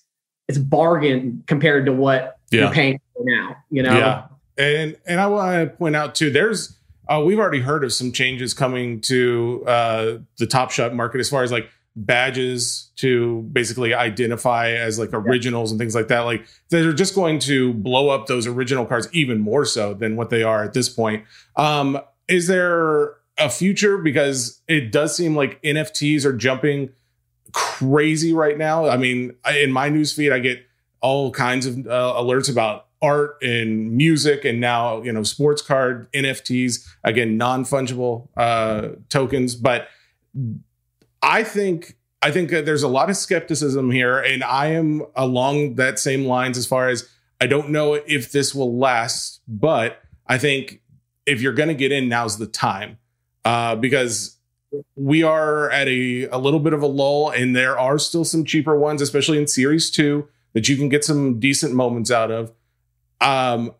[0.47, 2.61] it's bargain compared to what yeah.
[2.61, 3.55] you're paying for now.
[3.69, 3.97] You know.
[3.97, 4.27] Yeah.
[4.57, 8.11] And and I want to point out too, there's uh, we've already heard of some
[8.11, 13.93] changes coming to uh, the Top Shot market as far as like badges to basically
[13.93, 16.21] identify as like originals and things like that.
[16.21, 20.29] Like they're just going to blow up those original cards even more so than what
[20.29, 21.23] they are at this point.
[21.55, 23.97] Um, is there a future?
[23.97, 26.89] Because it does seem like NFTs are jumping
[27.51, 28.87] crazy right now.
[28.87, 30.65] I mean, in my newsfeed, I get
[31.01, 36.11] all kinds of uh, alerts about art and music and now you know sports card
[36.13, 39.55] nfts again non-fungible uh, tokens.
[39.55, 39.87] But
[41.21, 45.99] i think i think there's a lot of skepticism here and i am along that
[45.99, 47.07] same lines as far as
[47.41, 50.81] i don't know if this will last but i think
[51.25, 52.97] if you're going to get in now's the time.
[53.43, 54.37] Uh, because
[54.95, 58.43] we are at a, a little bit of a lull and there are still some
[58.43, 62.51] cheaper ones especially in series 2 that you can get some decent moments out of
[63.25, 63.73] um,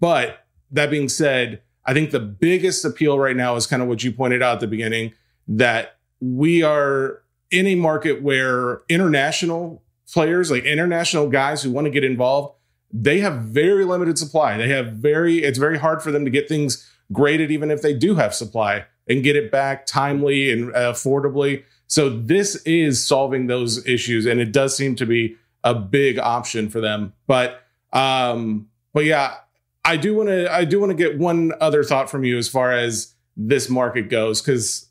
[0.00, 4.04] but that being said, I think the biggest appeal right now is kind of what
[4.04, 5.12] you pointed out at the beginning
[5.48, 11.90] that we are in a market where international players, like international guys who want to
[11.90, 12.54] get involved,
[12.92, 14.56] they have very limited supply.
[14.56, 17.94] They have very, it's very hard for them to get things graded, even if they
[17.94, 21.64] do have supply and get it back timely and affordably.
[21.88, 24.26] So this is solving those issues.
[24.26, 27.12] And it does seem to be a big option for them.
[27.26, 27.62] But,
[27.92, 29.36] um, but yeah,
[29.84, 32.48] I do want to I do want to get one other thought from you as
[32.48, 34.88] far as this market goes because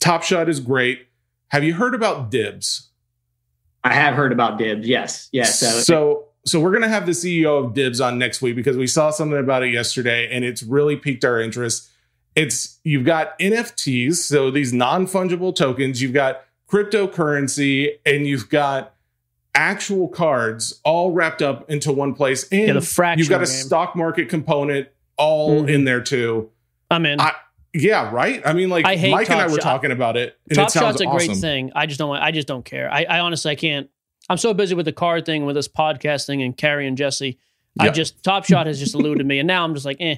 [0.00, 1.06] Top Shot is great.
[1.48, 2.88] Have you heard about Dibbs?
[3.84, 4.86] I have heard about Dibbs.
[4.86, 5.60] Yes, yes.
[5.60, 8.86] So, so, so we're gonna have the CEO of Dibbs on next week because we
[8.86, 11.88] saw something about it yesterday and it's really piqued our interest.
[12.34, 16.02] It's you've got NFTs, so these non fungible tokens.
[16.02, 18.95] You've got cryptocurrency, and you've got
[19.56, 22.48] actual cards all wrapped up into one place.
[22.50, 23.54] And yeah, the you've got a game.
[23.54, 25.68] stock market component all mm-hmm.
[25.68, 26.50] in there too.
[26.90, 27.20] I'm in.
[27.20, 27.32] I,
[27.72, 28.40] yeah, right.
[28.44, 29.62] I mean, like I hate Mike and I were shot.
[29.62, 30.38] talking about it.
[30.48, 31.28] And Top it Shot's a awesome.
[31.28, 31.72] great thing.
[31.74, 32.16] I just don't.
[32.16, 32.90] I just don't care.
[32.92, 33.90] I, I honestly, I can't.
[34.28, 37.38] I'm so busy with the card thing, with this podcasting, and Carrie and Jesse.
[37.78, 40.16] I just Top Shot has just eluded me, and now I'm just like, eh.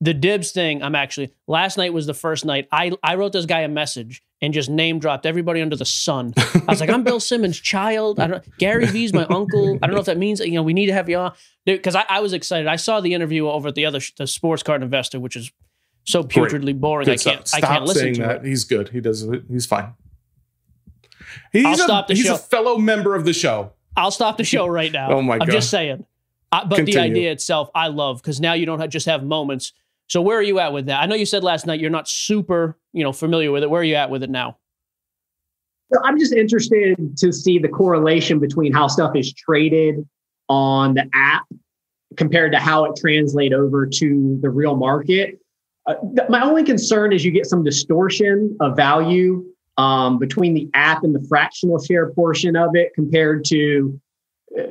[0.00, 2.68] The dibs thing, I'm actually last night was the first night.
[2.70, 6.34] I I wrote this guy a message and just name dropped everybody under the sun.
[6.36, 8.20] I was like, I'm Bill Simmons' child.
[8.20, 9.78] I don't Gary V's my uncle.
[9.82, 11.32] I don't know if that means you know we need to have you on
[11.64, 12.66] because I, I was excited.
[12.66, 15.50] I saw the interview over at the other the Sports Card Investor, which is
[16.04, 17.06] so putridly boring.
[17.06, 17.58] Good I can't stuff.
[17.58, 18.36] I can't Stop listen saying to that.
[18.44, 18.48] it.
[18.48, 18.90] He's good.
[18.90, 19.26] He does.
[19.50, 19.94] He's fine.
[21.52, 22.34] He's, I'll a, stop the he's show.
[22.34, 23.72] a fellow member of the show.
[23.96, 25.10] I'll stop the show right now.
[25.16, 25.48] Oh my god!
[25.48, 26.04] I'm just saying.
[26.52, 29.72] I, but the idea itself, I love because now you don't have, just have moments.
[30.08, 31.02] So where are you at with that?
[31.02, 33.70] I know you said last night you're not super, you know, familiar with it.
[33.70, 34.58] Where are you at with it now?
[35.92, 40.06] So I'm just interested to see the correlation between how stuff is traded
[40.48, 41.44] on the app
[42.16, 45.38] compared to how it translate over to the real market.
[45.86, 49.44] Uh, th- my only concern is you get some distortion of value
[49.76, 54.00] um, between the app and the fractional share portion of it compared to,
[54.58, 54.62] uh,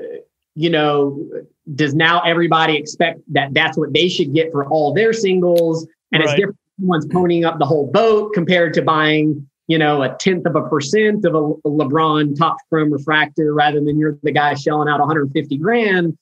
[0.56, 1.28] you know,
[1.76, 5.88] does now everybody expect that that's what they should get for all their singles?
[6.12, 6.38] And it's Right.
[6.38, 6.58] different.
[6.80, 10.62] Someone's ponying up the whole boat compared to buying you know, a tenth of a
[10.70, 15.00] percent of a, a LeBron Topps Chrome refractor rather than you're the guy shelling out
[15.00, 16.18] 150 grand.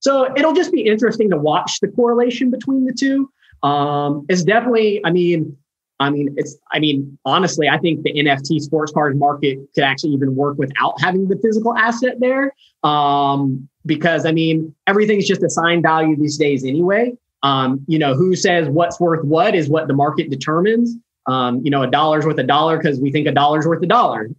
[0.00, 3.30] So it'll just be interesting to watch the correlation between the two.
[3.62, 5.56] Um, it's definitely, I mean,
[6.00, 10.12] I mean, it's, I mean, honestly, I think the NFT sports cards market could actually
[10.12, 12.54] even work without having the physical asset there.
[12.84, 17.14] Um, because I mean, everything's just assigned value these days anyway.
[17.42, 20.96] Um, you know, who says what's worth what is what the market determines
[21.28, 23.86] um, you know, a dollar's worth a dollar because we think a dollar's worth a
[23.86, 24.30] dollar.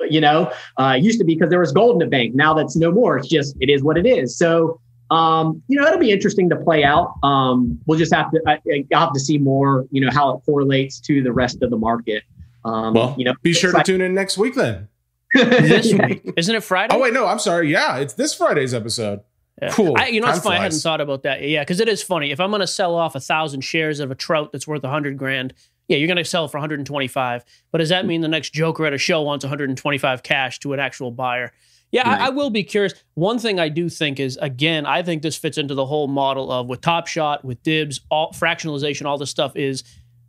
[0.00, 2.34] You know, uh, used to be because there was gold in the bank.
[2.34, 3.18] Now that's no more.
[3.18, 4.36] It's just it is what it is.
[4.36, 4.80] So,
[5.12, 7.14] um, you know, it'll be interesting to play out.
[7.22, 8.58] Um, we'll just have to I,
[8.94, 9.86] I'll have to see more.
[9.90, 12.22] You know, how it correlates to the rest of the market.
[12.64, 14.88] Um, Well, you know, Be sure it's to like- tune in next week then.
[15.34, 16.06] This Yeah.
[16.06, 16.94] week, isn't it Friday?
[16.94, 17.70] Oh wait, no, I'm sorry.
[17.70, 19.20] Yeah, it's this Friday's episode.
[19.60, 19.70] Yeah.
[19.72, 19.94] Cool.
[19.96, 20.56] I, you know, it's funny.
[20.58, 21.42] I hadn't thought about that.
[21.42, 22.30] Yeah, because it is funny.
[22.32, 24.88] If I'm going to sell off a thousand shares of a trout that's worth a
[24.90, 25.54] hundred grand,
[25.88, 27.44] yeah, you're going to sell it for 125.
[27.70, 30.80] But does that mean the next Joker at a show wants 125 cash to an
[30.80, 31.52] actual buyer?
[31.92, 32.20] Yeah, Right.
[32.22, 32.94] I, I will be curious.
[33.14, 36.50] One thing I do think is, again, I think this fits into the whole model
[36.50, 39.84] of with Top Shot, with Dibbs, all fractionalization, all this stuff is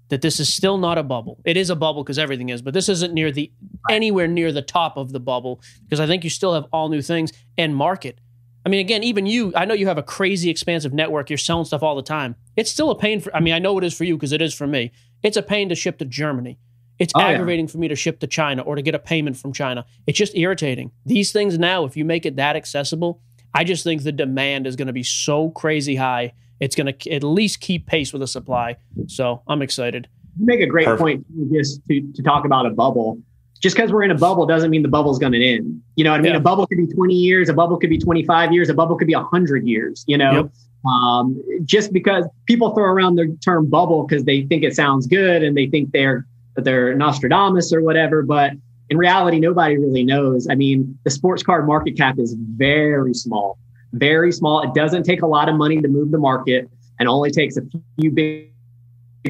[0.09, 1.39] that this is still not a bubble.
[1.45, 3.51] It is a bubble because everything is, but this isn't near the
[3.89, 7.01] anywhere near the top of the bubble because I think you still have all new
[7.01, 8.19] things and market.
[8.65, 11.29] I mean, again, even you, I know you have a crazy expansive network.
[11.29, 12.35] You're selling stuff all the time.
[12.55, 14.41] It's still a pain for, I mean, I know it is for you because it
[14.41, 14.91] is for me.
[15.21, 16.59] It's a pain to ship to Germany.
[16.99, 17.27] It's Oh, yeah.
[17.29, 19.85] aggravating for me to ship to China or to get a payment from China.
[20.07, 20.91] It's just irritating.
[21.05, 23.19] These things now, if you make it that accessible,
[23.55, 26.33] I just think the demand is going to be so crazy high.
[26.59, 28.77] It's going to at least keep pace with the supply.
[29.07, 30.07] So I'm excited.
[30.39, 31.01] You make a great Perfect.
[31.01, 33.19] point just to, to talk about a bubble.
[33.59, 35.81] Just because we're in a bubble doesn't mean the bubble's going to end.
[35.95, 36.31] You know what I mean?
[36.33, 36.37] Yeah.
[36.37, 39.07] A bubble could be 20 years, a bubble could be 25 years, a bubble could
[39.07, 40.31] be 100 years, you know?
[40.33, 40.51] Yep.
[40.85, 45.41] Um, just because people throw around the term bubble because they think it sounds good
[45.43, 48.51] and they think they're that they're Nostradamus or whatever, but
[48.89, 50.47] in reality, nobody really knows.
[50.49, 53.57] I mean, the sports card market cap is very small,
[53.93, 54.61] very small.
[54.61, 57.61] It doesn't take a lot of money to move the market and only takes a
[57.99, 58.49] few big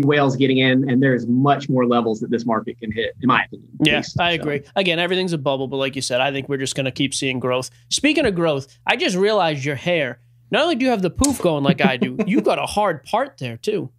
[0.01, 3.43] whales getting in, and there's much more levels that this market can hit, in my
[3.43, 3.69] opinion.
[3.83, 4.19] Yes, least.
[4.19, 4.61] I So, agree.
[4.75, 7.13] Again, everything's a bubble, but like you said, I think we're just going to keep
[7.13, 7.69] seeing growth.
[7.89, 10.19] Speaking of growth, I just realized your hair.
[10.49, 13.03] Not only do you have the poof going like I do, you've got a hard
[13.03, 13.91] part there too.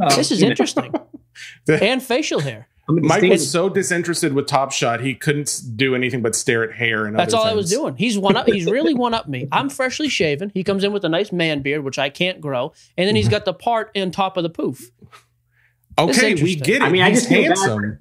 [0.00, 0.92] uh, This is you know, interesting.
[1.68, 2.68] and facial hair.
[2.88, 6.76] I'm Mike was so disinterested with Top Shot, he couldn't do anything but stare at
[6.76, 7.96] hair and That's other all I was doing.
[7.96, 8.46] He's one up.
[8.46, 9.48] He's really one up me.
[9.50, 10.52] I'm freshly shaven.
[10.54, 13.28] He comes in with a nice man beard, which I can't grow, and then he's
[13.28, 14.88] got the part in top of the poof.
[15.98, 16.82] Okay, we get it.
[16.82, 17.98] I mean, I He's just feel bad handsome.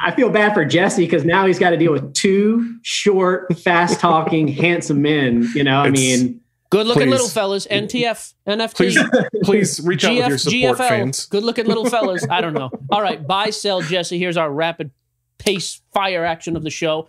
[0.00, 3.98] I feel bad for Jesse because now he's got to deal with two short, fast
[3.98, 5.48] talking, handsome men.
[5.54, 7.10] You know, I It's- mean, Good looking Please.
[7.12, 7.66] little fellas.
[7.66, 8.74] NTF, NFT.
[8.74, 8.98] Please,
[9.42, 10.88] please reach out with GF, your support, GFL.
[10.88, 11.26] fans.
[11.26, 12.26] Good looking little fellas.
[12.28, 12.70] I don't know.
[12.90, 14.18] All right, buy, sell, Jesse.
[14.18, 14.90] Here's our rapid
[15.38, 17.08] pace fire action of the show.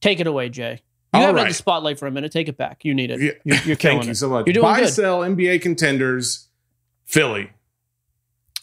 [0.00, 0.82] Take it away, Jay.
[1.14, 1.48] You All had right.
[1.48, 2.30] the spotlight for a minute.
[2.30, 2.84] Take it back.
[2.84, 3.20] You need it.
[3.20, 3.32] Yeah.
[3.44, 4.46] You're, you're killing Thank you so much.
[4.46, 4.90] You're doing Buy, good.
[4.90, 6.48] sell, NBA contenders,
[7.06, 7.50] Philly.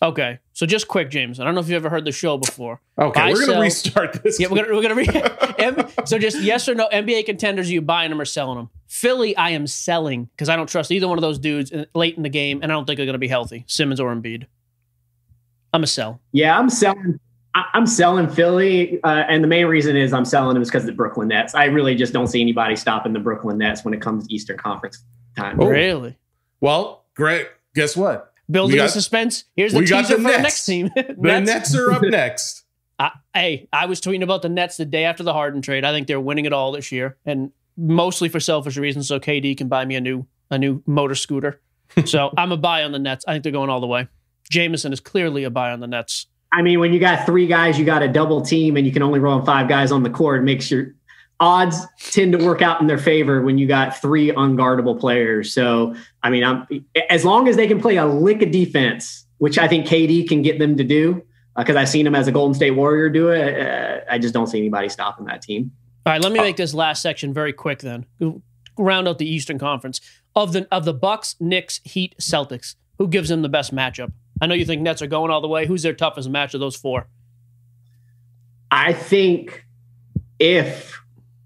[0.01, 1.39] Okay, so just quick, James.
[1.39, 2.81] I don't know if you've ever heard the show before.
[2.99, 4.37] Okay, Buy, we're gonna sell- restart this.
[4.39, 5.55] Yeah, we're gonna we're gonna.
[5.59, 6.89] M- so just yes or no.
[6.91, 8.69] NBA contenders, are you buying them or selling them?
[8.93, 12.21] Philly, I am selling because I don't trust either one of those dudes late in
[12.21, 13.65] the game, and I don't think they're gonna be healthy.
[13.67, 14.45] Simmons or Embiid.
[15.73, 16.21] I'm a sell.
[16.31, 17.19] yeah, I'm selling.
[17.55, 20.83] I- I'm selling Philly, uh, and the main reason is I'm selling them is because
[20.83, 21.55] of the Brooklyn Nets.
[21.55, 24.57] I really just don't see anybody stopping the Brooklyn Nets when it comes to Eastern
[24.57, 25.03] Conference
[25.35, 25.59] time.
[25.59, 25.65] Oh.
[25.65, 26.15] Really?
[26.61, 27.47] well, great.
[27.73, 28.31] Guess what?
[28.51, 29.45] Building We the suspense.
[29.55, 30.91] Here's the teaser the for the next team.
[30.95, 31.47] The Nets.
[31.47, 32.63] Nets are up next.
[32.99, 35.83] I, hey, I was tweeting about the Nets the day after the Harden trade.
[35.83, 39.57] I think they're winning it all this year, and mostly for selfish reasons, so KD
[39.57, 41.61] can buy me a new a new motor scooter.
[42.05, 43.25] so I'm a buy on the Nets.
[43.27, 44.07] I think they're going all the way.
[44.49, 46.27] Jamison is clearly a buy on the Nets.
[46.51, 49.01] I mean, when you got three guys, you got a double team, and you can
[49.01, 50.41] only roll five guys on the court.
[50.41, 50.93] It makes your
[51.39, 51.77] odds
[52.11, 55.53] tend to work out in their favor when you got three unguardable players.
[55.53, 56.67] So, I mean, I'm
[57.09, 60.41] as long as they can play a lick of defense, which I think KD can
[60.41, 61.23] get them to do,
[61.57, 63.59] because uh, I've seen him as a Golden State Warrior do it.
[63.59, 65.71] Uh, I just don't see anybody stopping that team.
[66.05, 67.79] All right, let me uh, make this last section very quick.
[67.79, 68.05] Then
[68.77, 70.01] round out the Eastern Conference
[70.35, 72.75] of the of the Bucks, Knicks, Heat, Celtics.
[72.97, 74.11] Who gives them the best matchup?
[74.41, 75.65] I know you think Nets are going all the way.
[75.65, 77.07] Who's their toughest match of those four?
[78.71, 79.65] I think
[80.39, 80.99] if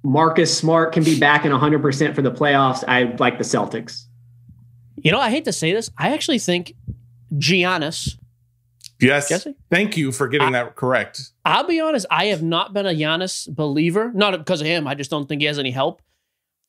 [0.03, 4.05] Marcus Smart can be back in 100% for the playoffs, I like the Celtics.
[4.95, 5.89] You know, I hate to say this.
[5.97, 6.73] I actually think
[7.35, 8.17] Giannis.
[8.99, 9.29] Yes.
[9.29, 9.55] Jesse?
[9.69, 11.31] Thank you for getting I, that correct.
[11.45, 12.05] I'll be honest.
[12.09, 14.11] I have not been a Giannis believer.
[14.13, 14.87] Not because of him.
[14.87, 16.01] I just don't think he has any help.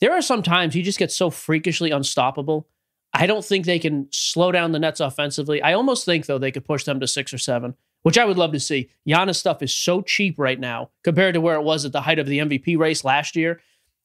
[0.00, 2.68] There are some times he just gets so freakishly unstoppable
[3.12, 5.62] I don't think they can slow down the Nets offensively.
[5.62, 8.38] I almost think, though, they could push them to six or seven, which I would
[8.38, 8.90] love to see.
[9.06, 12.18] Giannis stuff is so cheap right now compared to where it was at the height
[12.18, 13.60] of the MVP race last year.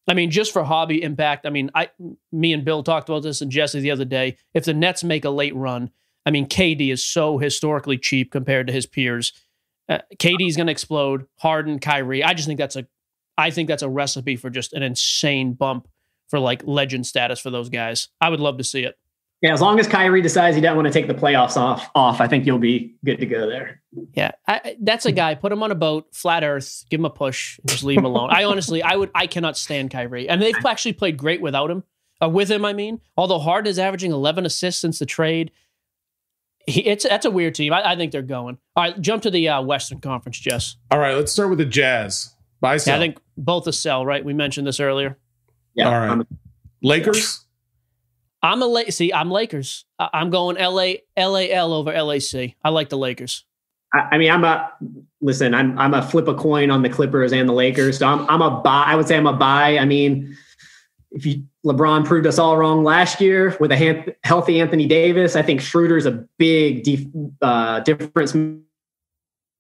[0.07, 1.89] I mean, just for hobby impact, I mean, I,
[2.31, 4.37] me and Bill talked about this and Jesse the other day.
[4.53, 5.91] If the Nets make a late run,
[6.25, 9.33] I mean, KD is so historically cheap compared to his peers.
[9.89, 11.25] Uh, KD is going to explode.
[11.39, 12.23] Harden, Kyrie.
[12.23, 12.87] I just think that's a,
[13.37, 15.87] I think that's a recipe for just an insane bump
[16.29, 18.07] for like legend status for those guys.
[18.21, 18.95] I would love to see it.
[19.43, 22.21] Yeah, as long as Kyrie decides he doesn't want to take the playoffs off, off,
[22.21, 23.81] I think you'll be good to go there.
[24.13, 25.35] Yeah, I, that's a guy.
[25.35, 28.29] Put him on a boat, flat Earth, give him a push, just leave him alone.
[28.31, 31.83] I honestly, I would, I cannot stand Kyrie, and they've actually played great without him.
[32.23, 35.51] Uh, with him, I mean, although Harden is averaging 11 assists since the trade,
[36.65, 37.73] he, it's that's a weird team.
[37.73, 38.57] I, I, think they're going.
[38.75, 40.77] All right, jump to the uh, Western Conference, Jess.
[40.91, 42.33] All right, let's start with the Jazz.
[42.61, 42.93] Buy sell.
[42.93, 44.05] Yeah, I think both a sell.
[44.05, 45.17] Right, we mentioned this earlier.
[45.75, 45.89] Yeah.
[45.89, 46.27] All right.
[46.81, 47.45] Lakers.
[48.41, 49.11] I'm a La- see.
[49.13, 49.85] I'm Lakers.
[49.99, 52.55] I'm going LA LAL over LAC.
[52.63, 53.45] I like the Lakers.
[53.93, 54.71] I, I mean, I'm a
[55.21, 55.53] listen.
[55.53, 57.99] I'm I'm a flip a coin on the Clippers and the Lakers.
[57.99, 58.83] So I'm I'm a buy.
[58.87, 59.77] I would say I'm a buy.
[59.77, 60.37] I mean,
[61.11, 65.41] if you LeBron proved us all wrong last year with a healthy Anthony Davis, I
[65.41, 67.05] think Schroeder's a big def,
[67.41, 68.35] uh, difference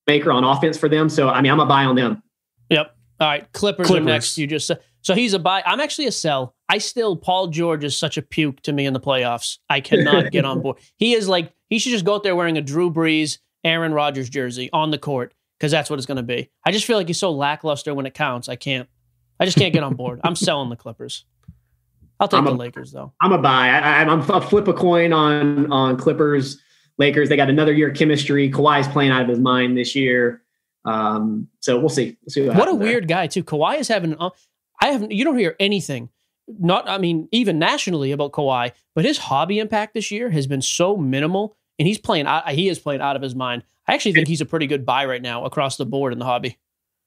[0.05, 1.09] maker on offense for them.
[1.09, 2.21] So I mean, I'm a buy on them.
[2.69, 2.95] Yep.
[3.19, 4.05] All right, Clippers, Clippers.
[4.05, 4.37] are next.
[4.37, 5.61] You just said so he's a buy.
[5.65, 6.55] I'm actually a sell.
[6.69, 9.59] I still Paul George is such a puke to me in the playoffs.
[9.69, 10.77] I cannot get on board.
[10.97, 14.29] He is like he should just go out there wearing a Drew Brees, Aaron Rodgers
[14.29, 16.49] jersey on the court because that's what it's going to be.
[16.65, 18.47] I just feel like he's so lackluster when it counts.
[18.47, 18.87] I can't.
[19.39, 20.21] I just can't get on board.
[20.23, 21.25] I'm selling the Clippers.
[22.19, 23.13] I'll take I'm the a, Lakers though.
[23.21, 23.67] I'm a buy.
[23.67, 26.59] I, am a flip a coin on on Clippers.
[26.97, 27.29] Lakers.
[27.29, 28.51] They got another year of chemistry.
[28.51, 30.43] Kawhi's playing out of his mind this year.
[30.85, 32.17] Um, so we'll see.
[32.21, 33.43] We'll see what, what a weird guy too.
[33.43, 34.15] Kawhi is having.
[34.19, 34.29] Uh,
[34.81, 35.11] I haven't.
[35.11, 36.09] You don't hear anything.
[36.47, 36.87] Not.
[36.87, 40.95] I mean, even nationally about Kawhi, but his hobby impact this year has been so
[40.97, 42.27] minimal, and he's playing.
[42.49, 43.63] He is playing out of his mind.
[43.87, 46.25] I actually think he's a pretty good buy right now across the board in the
[46.25, 46.57] hobby.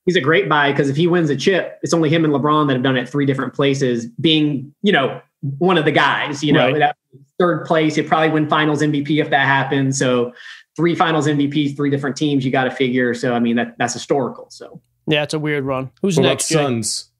[0.06, 2.68] He's a great buy because if he wins a chip, it's only him and LeBron
[2.68, 4.06] that have done it three different places.
[4.20, 5.20] Being, you know,
[5.58, 6.42] one of the guys.
[6.42, 6.94] You know, right.
[7.38, 9.98] third place, he'd probably win Finals MVP if that happens.
[9.98, 10.32] So
[10.76, 12.44] three Finals MVPs, three different teams.
[12.44, 13.14] You got to figure.
[13.14, 14.46] So I mean, that that's historical.
[14.50, 15.90] So yeah, it's a weird run.
[16.02, 16.48] Who's what next?
[16.48, 17.10] Suns.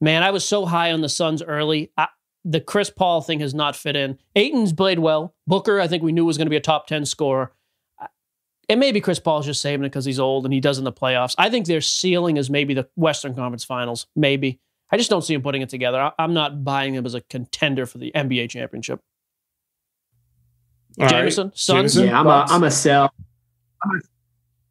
[0.00, 1.92] Man, I was so high on the Suns early.
[1.96, 2.08] I,
[2.44, 4.18] the Chris Paul thing has not fit in.
[4.34, 5.34] Ayton's played well.
[5.46, 7.52] Booker, I think we knew was going to be a top 10 scorer.
[8.70, 10.92] And maybe Chris Paul's just saving it because he's old and he does in the
[10.92, 11.34] playoffs.
[11.36, 14.06] I think their ceiling is maybe the Western Conference Finals.
[14.14, 14.60] Maybe.
[14.92, 15.98] I just don't see him putting it together.
[15.98, 19.00] I, am not buying him as a contender for the NBA championship.
[21.00, 21.58] All Jamison, right.
[21.58, 21.96] Suns.
[21.96, 23.12] Yeah, I'm a, I'm a sell.
[23.82, 24.00] I'm a,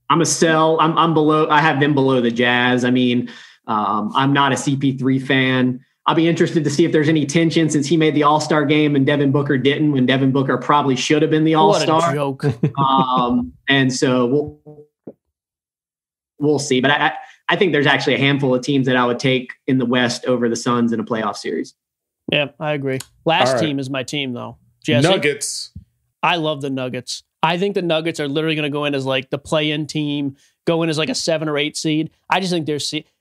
[0.10, 0.80] I'm a sell.
[0.80, 1.50] I'm, I'm below.
[1.50, 2.86] I have them below the Jazz.
[2.86, 3.30] I mean,
[3.68, 5.86] um, I'm not a CP3 fan.
[6.10, 8.66] I'll be interested to see if there's any tension since he made the All Star
[8.66, 9.92] game and Devin Booker didn't.
[9.92, 12.12] When Devin Booker probably should have been the All Star.
[12.12, 12.46] Joke.
[12.80, 14.88] um, and so we'll
[16.40, 16.82] we'll see.
[16.82, 17.14] But I,
[17.48, 20.26] I think there's actually a handful of teams that I would take in the West
[20.26, 21.76] over the Suns in a playoff series.
[22.32, 22.98] Yeah, I agree.
[23.26, 23.62] Last right.
[23.62, 24.58] team is my team though.
[24.84, 25.08] Jesse?
[25.08, 25.72] Nuggets.
[26.24, 27.22] I love the Nuggets.
[27.44, 30.38] I think the Nuggets are literally going to go in as like the play-in team,
[30.66, 32.10] go in as like a seven or eight seed.
[32.32, 32.80] I just think they're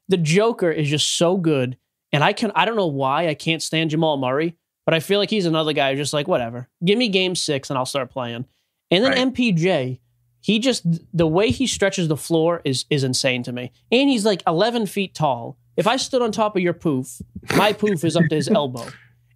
[0.08, 1.76] the Joker is just so good.
[2.12, 5.18] And I can I don't know why I can't stand Jamal Murray, but I feel
[5.18, 6.68] like he's another guy who's just like, whatever.
[6.84, 8.46] Give me game six and I'll start playing.
[8.90, 9.34] And then right.
[9.34, 10.00] MPJ,
[10.40, 10.84] he just
[11.16, 13.72] the way he stretches the floor is is insane to me.
[13.92, 15.58] And he's like 11 feet tall.
[15.76, 17.20] If I stood on top of your poof,
[17.56, 18.86] my poof is up to his elbow.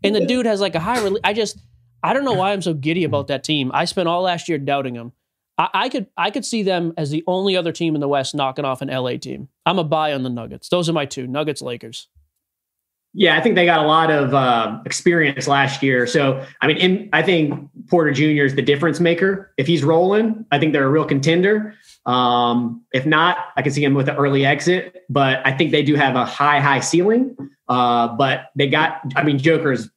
[0.03, 1.59] And the dude has like a high I just
[2.03, 3.71] I don't know why I'm so giddy about that team.
[3.73, 5.13] I spent all last year doubting him.
[5.59, 8.35] I, I, could I could see them as the only other team in the West
[8.35, 9.49] knocking off an LA team.
[9.67, 10.69] I'm a buy on the Nuggets.
[10.69, 12.09] Those are my two Nuggets Lakers.
[13.15, 16.07] Yeah, I think they got a lot of uh, experience last year.
[16.07, 18.45] So, I mean, in, I think Porter Jr.
[18.45, 19.53] is the difference maker.
[19.59, 21.75] If he's rolling, I think they're a real contender.
[22.07, 25.83] Um, if not, I can see him with an early exit, but I think they
[25.83, 27.37] do have a high, high ceiling.
[27.69, 29.91] Uh, but they got, I mean, Joker's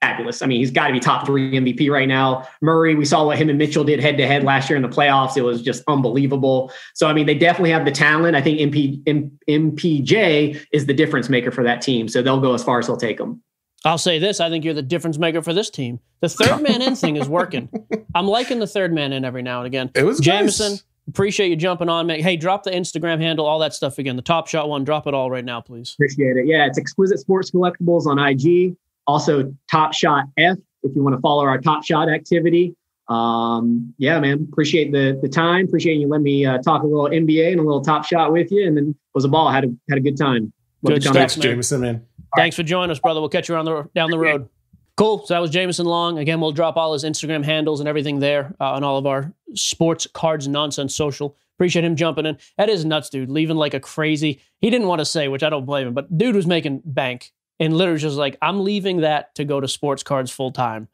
[0.00, 0.42] fabulous.
[0.42, 2.48] I mean, he's got to be top three MVP right now.
[2.60, 4.88] Murray, we saw what him and Mitchell did head to head last year in the
[4.88, 5.36] playoffs.
[5.36, 6.72] It was just unbelievable.
[6.94, 8.36] So, I mean, they definitely have the talent.
[8.36, 12.08] I think MP, M, MPJ is the difference maker for that team.
[12.08, 13.42] So they'll go as far as they'll take them.
[13.84, 16.00] I'll say this: I think you're the difference maker for this team.
[16.20, 17.68] The third man in thing is working.
[18.14, 19.90] I'm liking the third man in every now and again.
[19.94, 20.72] It was Jamison.
[20.72, 20.84] nice.
[21.08, 22.20] Appreciate you jumping on, man.
[22.20, 24.14] Hey, drop the Instagram handle, all that stuff again.
[24.16, 25.94] The Top Shot one, drop it all right now, please.
[25.94, 26.46] Appreciate it.
[26.46, 28.76] Yeah, it's Exquisite Sports Collectibles on IG.
[29.06, 32.74] Also, Top Shot F if you want to follow our Top Shot activity.
[33.08, 35.66] Um, yeah, man, appreciate the the time.
[35.66, 38.52] Appreciate you letting me uh, talk a little NBA and a little Top Shot with
[38.52, 39.50] you, and then was a ball.
[39.50, 40.52] Had a had a good time.
[40.82, 41.42] Love Good stuff, Thanks, man.
[41.42, 42.06] Jamison, man.
[42.36, 43.20] Thanks for joining us, brother.
[43.20, 44.48] We'll catch you around the down the road.
[44.96, 45.26] Cool.
[45.26, 46.18] So that was Jamison Long.
[46.18, 49.32] Again, we'll drop all his Instagram handles and everything there uh, on all of our
[49.54, 51.36] sports cards nonsense social.
[51.56, 52.38] Appreciate him jumping in.
[52.58, 53.30] That is nuts, dude.
[53.30, 54.40] Leaving like a crazy.
[54.60, 57.32] He didn't want to say, which I don't blame him, but dude was making bank
[57.60, 60.88] and literally just like, I'm leaving that to go to sports cards full time.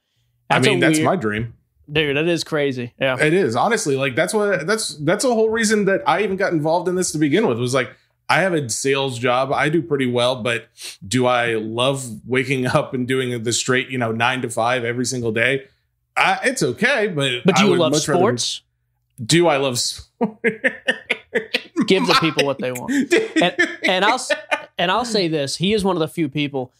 [0.50, 1.54] I mean, that's weird- my dream.
[1.90, 2.16] dude.
[2.16, 2.92] That is crazy.
[3.00, 3.16] Yeah.
[3.18, 6.52] It is honestly like that's what that's that's the whole reason that I even got
[6.52, 7.90] involved in this to begin with was like
[8.28, 9.52] I have a sales job.
[9.52, 10.66] I do pretty well, but
[11.06, 15.04] do I love waking up and doing the straight, you know, nine to five every
[15.06, 15.68] single day?
[16.16, 18.62] I, it's okay, but But do you love sports?
[19.24, 20.38] do I love sport?
[21.86, 22.90] Give the people what they want.
[23.42, 23.54] and,
[23.84, 24.18] and I'll
[24.78, 26.72] and I'll say this: he is one of the few people.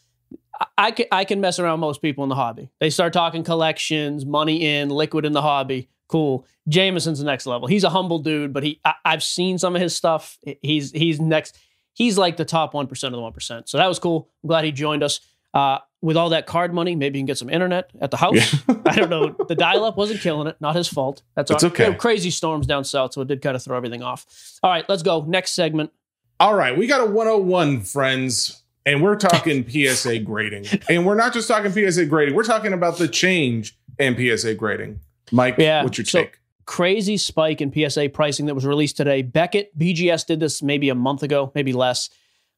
[0.59, 2.71] I, I can I can mess around most people in the hobby.
[2.81, 5.89] They start talking collections, money in, liquid in the hobby.
[6.09, 6.47] Cool.
[6.71, 7.67] Jamison's the next level.
[7.69, 10.39] He's a humble dude, but he I, I've seen some of his stuff.
[10.63, 11.59] He's he's next.
[11.95, 13.69] He's like the top one percent of the one percent.
[13.69, 14.29] So that was cool.
[14.43, 15.21] I'm glad he joined us.
[15.55, 18.35] Uh, with all that card money, maybe you can get some internet at the house.
[18.69, 18.75] Yeah.
[18.87, 19.35] I don't know.
[19.49, 20.57] The dial-up wasn't killing it.
[20.61, 21.23] Not his fault.
[21.35, 21.71] That's It's all.
[21.71, 21.85] okay.
[21.85, 24.27] There were crazy storms down south, so it did kind of throw everything off.
[24.63, 25.23] All right, let's go.
[25.23, 25.91] Next segment.
[26.39, 30.67] All right, we got a 101, friends, and we're talking PSA grading.
[30.89, 35.01] And we're not just talking PSA grading, we're talking about the change in PSA grading.
[35.33, 36.39] Mike, Yeah, what's your so- take?
[36.67, 39.23] crazy spike in PSA pricing that was released today.
[39.23, 42.11] Beckett, BGS did this maybe a month ago, maybe less.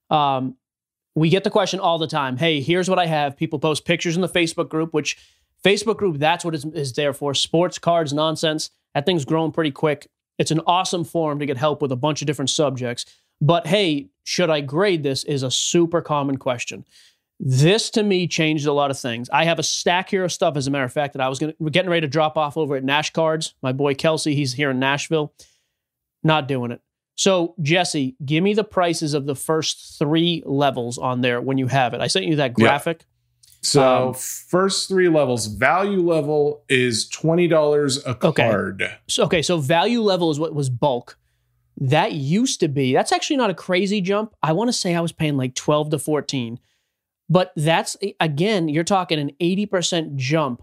[0.09, 0.57] Um,
[1.15, 3.37] we get the question all the time hey, here's what I have.
[3.37, 5.19] People post pictures in the Facebook group, which
[5.63, 8.71] Facebook group, that's what is, is there for sports cards nonsense.
[8.95, 10.09] That thing's grown pretty quick.
[10.39, 13.05] It's an awesome forum to get help with a bunch of different subjects.
[13.41, 15.25] But hey, should I grade this?
[15.25, 16.85] Is a super common question.
[17.41, 19.31] This to me changed a lot of things.
[19.31, 21.39] I have a stack here of stuff, as a matter of fact, that I was
[21.39, 23.55] gonna, getting ready to drop off over at Nash Cards.
[23.63, 25.33] My boy Kelsey, he's here in Nashville.
[26.25, 26.81] Not doing it.
[27.15, 31.69] So, Jesse, give me the prices of the first three levels on there when you
[31.69, 32.01] have it.
[32.01, 32.67] I sent you that Yeah.
[32.67, 33.05] graphic.
[33.63, 38.43] So, um, first three levels, value level is $20 a Okay.
[38.49, 38.89] card.
[39.09, 41.19] So, okay, so value level is what was bulk.
[41.81, 44.35] That used to be, that's actually not a crazy jump.
[44.43, 46.59] I want to say I was paying like 12 to 14.
[47.31, 50.63] But that's, again, you're talking an 80% jump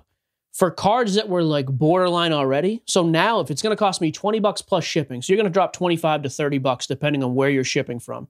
[0.51, 2.81] for cards that were like borderline already.
[2.85, 5.51] So now if it's going to cost me 20 bucks plus shipping, so you're going
[5.51, 8.27] to drop 25 to 30 bucks depending on where you're shipping from.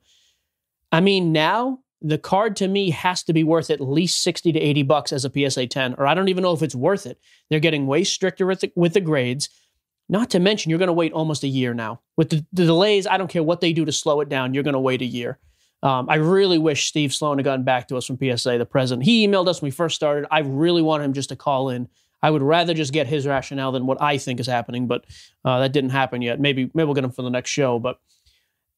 [0.92, 4.60] I mean, now the card to me has to be worth at least 60 to
[4.60, 7.20] 80 bucks as a PSA 10, or I don't even know if it's worth it.
[7.50, 9.50] They're getting way stricter with the, with the grades.
[10.08, 12.02] Not to mention, you're going to wait almost a year now.
[12.16, 14.64] With the, the delays, I don't care what they do to slow it down, you're
[14.64, 15.40] going to wait a year.
[15.84, 19.06] Um, I really wish Steve Sloan had gotten back to us from PSA, the president.
[19.06, 20.28] He emailed us when we first started.
[20.32, 21.88] I really want him just to call in.
[22.24, 25.06] I would rather just get his rationale than what I think is happening, but
[25.44, 26.40] uh, that didn't happen yet.
[26.40, 27.78] Maybe maybe we'll get him for the next show.
[27.78, 28.00] But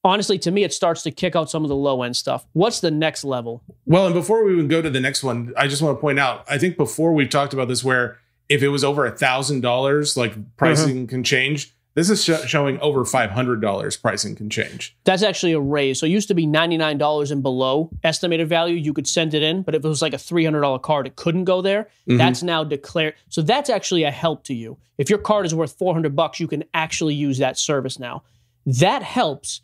[0.04, 2.46] honestly, to me, it starts to kick out some of the low end stuff.
[2.52, 3.64] What's the next level?
[3.86, 6.20] Well, and before we even go to the next one, I just want to point
[6.20, 8.18] out, I think before we've talked about this, where
[8.50, 11.08] if it was over a thousand dollars, like pricing Uh-huh.
[11.08, 11.74] can change.
[11.96, 13.98] This is sh- showing over five hundred dollars.
[13.98, 14.96] Pricing can change.
[15.04, 16.00] That's actually a raise.
[16.00, 18.76] So it used to be $99 and below estimated value.
[18.76, 21.46] You could send it in, but if it was like a $300 card, it couldn't
[21.46, 21.88] go there.
[22.08, 22.20] Mhm.
[22.20, 23.16] That's now declared.
[23.30, 24.78] So that's actually a help to you.
[25.00, 28.22] If your card is worth 400 bucks, you can actually use that service now.
[28.68, 29.62] That helps.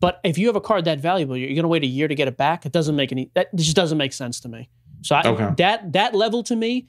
[0.00, 2.14] But if you have a card that valuable, you're going to wait a year to
[2.16, 2.66] get it back.
[2.66, 3.30] It doesn't make any.
[3.34, 4.68] That just doesn't make sense to me.
[5.02, 5.50] So I, Okay.
[5.58, 6.88] that that level to me,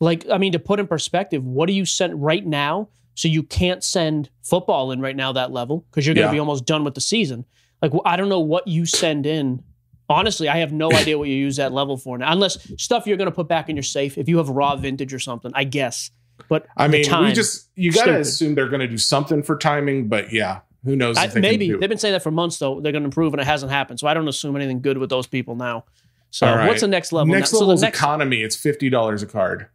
[0.00, 2.88] like I mean, to put in perspective, what do you send right now?
[3.14, 6.36] So you can't send football in right now that level because you're going to Yeah.
[6.36, 7.44] be almost done with the season.
[7.80, 9.62] Like I don't know what you send in.
[10.08, 13.16] Honestly, I have no idea what you use that level for now, unless stuff you're
[13.16, 14.18] going to put back in your safe.
[14.18, 16.10] If you have raw vintage or something, I guess.
[16.48, 19.56] But I mean, we just you got to assume they're going to do something for
[19.56, 21.16] timing, but yeah, who knows?
[21.16, 22.80] I, they maybe they've been saying that for months though.
[22.80, 24.00] They're going to improve, and it hasn't happened.
[24.00, 25.84] So I don't assume anything good with those people now.
[26.30, 26.66] So right.
[26.66, 27.32] what's the next level?
[27.32, 27.60] Next now?
[27.60, 28.42] level so is the next, economy.
[28.42, 29.68] It's fifty dollars a card.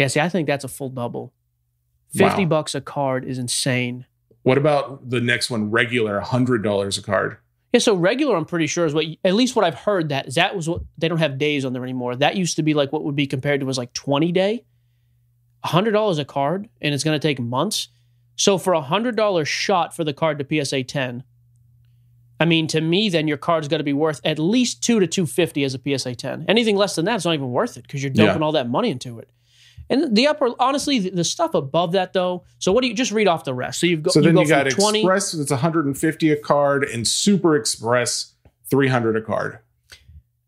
[0.00, 0.08] Yeah.
[0.08, 1.32] See, I think that's a full double.
[2.12, 2.48] Fifty Wow.
[2.48, 4.06] bucks a card is insane.
[4.42, 5.70] What about the next one?
[5.70, 7.36] Regular, hundred dollars a card.
[7.72, 10.34] Yeah, so regular, I'm pretty sure is what at least what I've heard that is
[10.34, 12.16] that was what they don't have days on there anymore.
[12.16, 14.64] That used to be like what would be compared to was like 20 day,
[15.64, 17.88] hundred dollars a card, and it's going to take months.
[18.34, 21.22] So for a hundred dollar shot for the card to PSA 10,
[22.40, 25.06] I mean to me then your card's got to be worth at least two to
[25.06, 26.46] 250 as a PSA 10.
[26.48, 28.24] Anything less than that, it's not even worth it because you're Yeah.
[28.26, 29.28] dumping all that money into it.
[29.90, 32.44] And the upper, honestly, the, the stuff above that though.
[32.58, 33.80] So what do you just read off the rest?
[33.80, 35.34] So you've got So then go you got 20 Express.
[35.34, 38.32] It's one hundred and fifty a card, and Super Express
[38.70, 39.58] three hundred a card.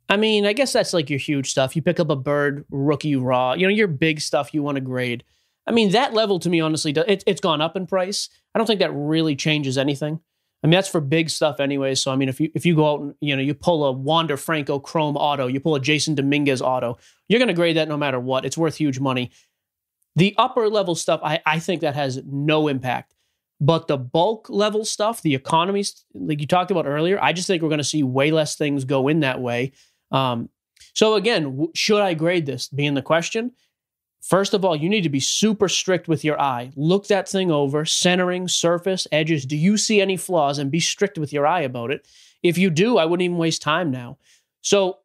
[0.09, 1.75] I mean, I guess that's like your huge stuff.
[1.75, 4.81] You pick up a bird rookie raw, you know, your big stuff you want to
[4.81, 5.25] grade.
[5.67, 8.29] I mean, that level to me, honestly, it, it's gone up in price.
[8.55, 10.21] I don't think that really changes anything.
[10.63, 11.95] I mean, that's for big stuff anyway.
[11.95, 13.93] So, I mean, if you if you go out and you know you pull a
[13.93, 16.99] Wander Franco Chrome auto, you pull a Jasson Dominguez auto,
[17.29, 18.45] you're going to grade that no matter what.
[18.45, 19.33] It's worth huge money.
[20.15, 23.15] The upper level stuff, I, I think that has no impact.
[23.61, 27.63] But the bulk level stuff, the economies, like you talked about earlier, I just think
[27.63, 29.73] we're going to see way less things go in that way.
[30.11, 30.49] Um,
[30.95, 32.69] so again, should I grade this?
[32.69, 33.53] Being the question.
[34.23, 36.71] First of all, you need to be super strict with your eye.
[36.77, 39.45] Look that thing over, centering, surface, edges.
[39.45, 40.59] Do you see any flaws?
[40.59, 42.07] And be strict with your eye about it.
[42.41, 44.19] If you do, I wouldn't even waste time now.
[44.61, 44.99] So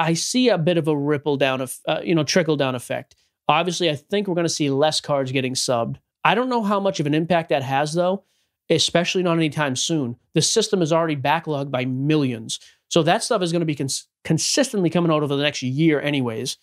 [0.00, 3.14] I see a bit of a ripple down, of uh, you know, trickle down effect.
[3.48, 5.96] Obviously, I think we're going to see less cards getting subbed.
[6.24, 8.24] I don't know how much of an impact that has, though,
[8.70, 10.16] especially not anytime soon.
[10.32, 12.58] The system is already backlogged by millions.
[12.88, 16.00] So that stuff is going to be cons- consistently coming out over the next year,
[16.00, 16.56] anyways.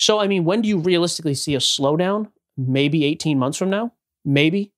[0.00, 2.30] So, I mean, when do you realistically see a slowdown?
[2.56, 3.92] Maybe 18 months from now?
[4.24, 4.72] Maybe.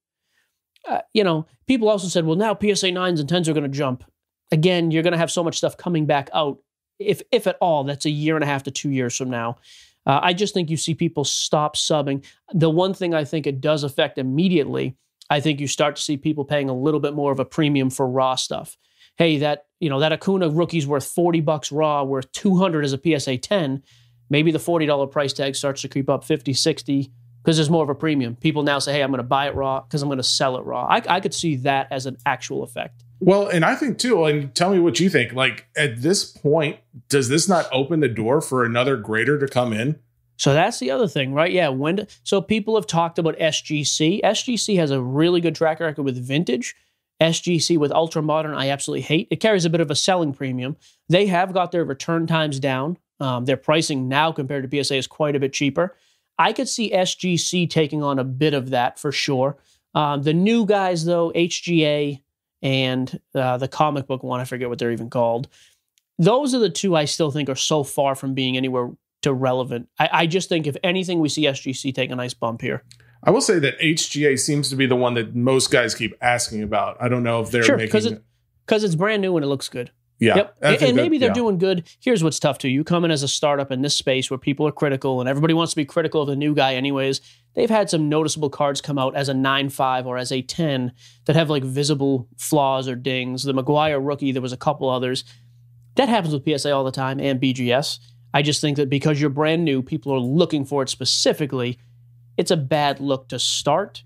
[0.87, 3.69] Uh, you know, people also said, well, now PSA 9s and 10s are going to
[3.69, 4.03] jump.
[4.51, 6.59] Again, you're going to have so much stuff coming back out.
[6.99, 9.59] If, if at all, that's a year and a half to two years from now.
[10.05, 12.25] Uh, I just think you see people stop subbing.
[12.53, 14.97] The one thing I think it does affect immediately,
[15.31, 17.91] I think you start to see people paying a little bit more of a premium
[17.91, 18.77] for raw stuff.
[19.17, 22.95] Hey, that you know that Acuna rookie's worth forty bucks raw, worth two hundred as
[22.95, 23.83] a PSA ten.
[24.31, 27.13] Maybe the forty dollar price tag starts to creep up 50, 60
[27.43, 28.37] because there's more of a premium.
[28.37, 30.57] People now say, "Hey, I'm going to buy it raw because I'm going to sell
[30.57, 33.05] it raw." I, I could see that as an actual effect.
[33.21, 35.33] Well, and I think too, and tell me what you think.
[35.33, 39.73] Like at this point, does this not open the door for another grader to come
[39.73, 39.99] in?
[40.37, 41.53] So that's the other thing, right?
[41.53, 41.69] Yeah.
[41.69, 44.23] When do- so people have talked about SGC.
[44.23, 46.75] SGC has a really good track record with vintage.
[47.21, 49.29] SGC with ultra modern, I absolutely hate.
[49.31, 50.77] It carries a bit of a selling premium.
[51.09, 52.99] They have got their return times down.
[53.23, 55.97] Um, their pricing now compared to PSA is quite a bit cheaper.
[56.39, 59.57] I could see SGC taking on a bit of that for sure.
[59.95, 62.21] Um, the new guys, though, HGA
[62.63, 65.49] and uh, the comic book one, I forget what they're even called.
[66.19, 68.91] Those are the two I still think are so far from being anywhere
[69.23, 69.89] to relevant.
[69.99, 72.83] I, I just think if anything, we see SGC take a nice bump here.
[73.23, 76.63] I will say that HGA seems to be the one that most guys keep asking
[76.63, 76.97] about.
[77.01, 78.05] I don't know if they're Sure, making.
[78.15, 78.23] it-
[78.67, 79.93] Because it's brand new and it looks good.
[80.23, 80.57] Yeah, Yep.
[80.63, 81.35] And, and maybe they're yeah.
[81.35, 81.89] doing good.
[81.99, 82.69] Here's what's tough too.
[82.69, 85.53] You come in as a startup in this space where people are critical and everybody
[85.53, 87.21] wants to be critical of the new guy anyways.
[87.55, 90.93] They've had some noticeable cards come out as a 9-5 or as a 10
[91.25, 93.43] that have like visible flaws or dings.
[93.43, 95.25] The Maguire rookie, there was a couple others.
[95.97, 97.99] That happens with PSA all the time and BGS.
[98.33, 101.79] I just think that because you're brand new, people are looking for it specifically.
[102.37, 104.05] It's a bad look to start.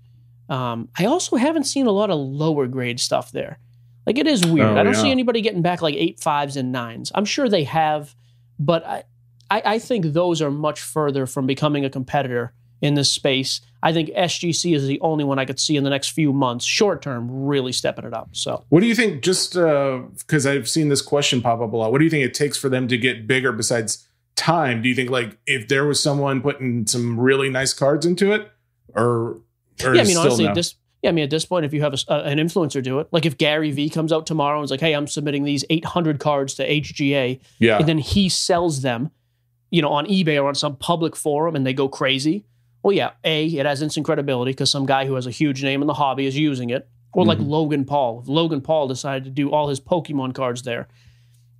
[0.49, 3.59] Um, I also haven't seen a lot of lower grade stuff there.
[4.07, 4.69] Like it is weird.
[4.69, 5.01] Oh, I don't yeah.
[5.01, 7.11] see anybody getting back like eight fives and nines.
[7.13, 8.15] I'm sure they have,
[8.57, 9.03] but I,
[9.51, 13.59] I, I think those are much further from becoming a competitor in this space.
[13.83, 16.63] I think SGC is the only one I could see in the next few months,
[16.63, 18.29] short term, really stepping it up.
[18.31, 19.23] So What do you think?
[19.23, 21.91] Just uh, because I've seen this question pop up a lot.
[21.91, 23.51] What do you think it takes for them to get bigger?
[23.51, 28.05] Besides time, do you think like if there was someone putting some really nice cards
[28.05, 28.49] into it,
[28.95, 29.41] or, or
[29.81, 30.53] yeah, I mean, still honestly, no?
[30.53, 32.99] this yeah, I mean, at this point, if you have a, a- an influencer do
[32.99, 35.63] it, like if Gary V comes out tomorrow and is like, "Hey, I'm submitting these
[35.69, 39.11] 800 cards to HGA," yeah, and then he sells them,
[39.69, 42.45] you know, on eBay or on some public forum, and they go crazy.
[42.83, 45.81] Well, yeah, a it has instant credibility because some guy who has a huge name
[45.81, 47.47] in the hobby is using it, or like Mhm.
[47.49, 48.21] Logan Paul.
[48.21, 50.87] If Logan Paul decided to do all his Pokemon cards there,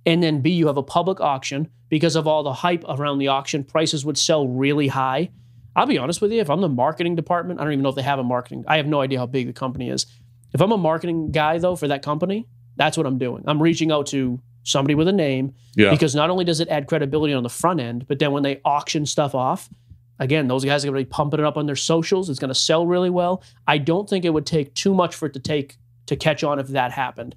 [0.06, 3.28] and then B, you have a public auction because of all the hype around the
[3.28, 5.30] auction, prices would sell really high.
[5.78, 7.94] I'll be honest with you, if I'm the marketing department, I don't even know if
[7.94, 8.64] they have a marketing.
[8.66, 10.06] I have no idea how big the company is.
[10.52, 13.44] If I'm a marketing guy though for that company, that's what I'm doing.
[13.46, 15.90] I'm reaching out to somebody with a name yeah.
[15.90, 18.60] because not only does it add credibility on the front end, but then when they
[18.64, 19.70] auction stuff off,
[20.18, 22.28] again, those guys are going to be pumping it up on their socials.
[22.28, 23.42] It's going to sell really well.
[23.66, 25.76] I don't think it would take too much for it to take
[26.06, 27.36] to catch on if that happened.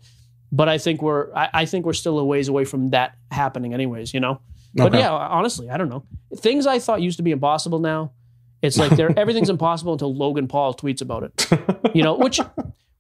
[0.52, 3.74] But I think we're I, I think we're still a ways away from that happening,
[3.74, 4.14] anyways.
[4.14, 4.42] You know,
[4.74, 5.00] But Okay.
[5.00, 6.04] yeah, honestly, I don't know.
[6.38, 8.12] Things I thought used to be impossible now,
[8.62, 11.48] it's like they're everything's impossible until Logan Paul tweets about it.
[11.96, 12.40] You know, which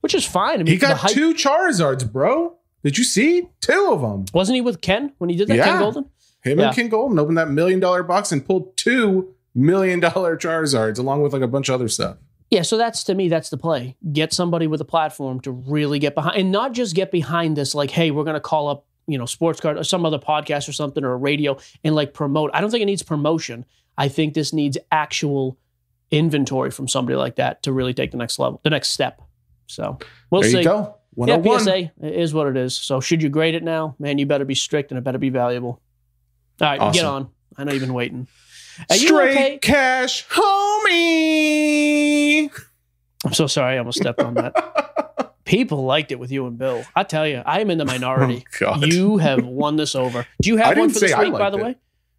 [0.02, 0.56] which is fine.
[0.56, 2.58] I mean, He got hype- two Charizards, bro.
[2.84, 3.48] Did you see?
[3.62, 4.26] Two of them.
[4.34, 5.56] wasn't he with Ken when he did that?
[5.58, 5.66] Yeah.
[5.66, 6.06] Ken Goldin.
[6.44, 6.66] Him Yeah.
[6.68, 11.22] and Ken Goldin opened that million dollar box and pulled two million dollar Charizards along
[11.22, 12.18] with like a bunch of other stuff.
[12.50, 13.96] Yeah, so that's to me, that's the play.
[14.12, 17.74] Get somebody with a platform to really get behind, and not just get behind this.
[17.74, 20.68] Like, hey, we're going to call up, you know, Sports Card or some other podcast
[20.68, 22.52] or something or a radio and like promote.
[22.54, 23.64] I don't think it needs promotion.
[24.02, 25.60] I think this needs actual
[26.10, 29.22] inventory from somebody like that to really take the next level, the next step.
[29.68, 30.00] So
[30.32, 30.58] we'll there see.
[30.58, 30.96] you go.
[31.16, 31.60] Yeah, 101.
[31.60, 32.76] PSA is what it is.
[32.76, 34.18] So should you grade it now, man?
[34.18, 35.80] You better be strict and it better be valuable.
[36.60, 37.30] All right, get on.
[37.58, 38.28] I know you've been waiting.
[38.90, 39.60] Are Straight okay?
[39.60, 40.50] cash, homie.
[43.24, 43.76] I'm so sorry.
[43.76, 45.36] I almost stepped on that.
[45.46, 46.84] People liked it with you and Bill.
[46.96, 48.48] I tell you, I am in the minority.
[48.66, 50.26] Oh, you have won this over.
[50.42, 51.64] Do you I have one for this week, by the it.
[51.64, 51.76] way?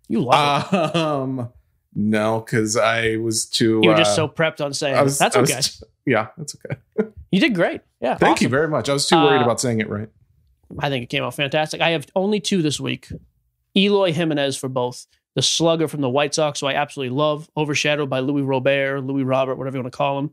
[0.06, 0.96] You love it.
[0.96, 1.50] Um,
[1.94, 3.80] No, because I was too.
[3.82, 5.60] You were just uh, so prepped on saying was, That's okay.
[6.06, 7.08] yeah, that's okay.
[7.30, 7.82] you did great.
[8.00, 8.16] Yeah.
[8.16, 8.88] Thank you very much.
[8.88, 10.08] I was too worried Uh, about saying it right.
[10.78, 11.80] I think it came out fantastic.
[11.80, 13.08] I have only two this week.
[13.76, 15.06] Eloy Jimenez for both.
[15.34, 19.24] The slugger from the White Sox, who I absolutely love, overshadowed by Luis Robert, Luis
[19.24, 20.30] Robert, whatever you want to call him.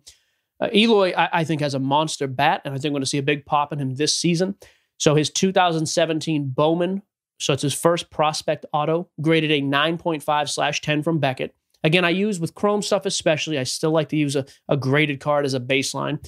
[0.60, 3.10] Uh, Eloy, I, I think, has a monster bat, and I think we're going to
[3.10, 4.55] see a big pop in him this season.
[4.97, 7.01] So his 2017 Bowman,
[7.40, 11.56] so it's his first prospect auto, graded a 9.5 slash 10 from Beckett.
[11.84, 13.58] Again, I use with Chrome stuff especially.
[13.58, 16.24] I still like to use a, a graded card as a baseline.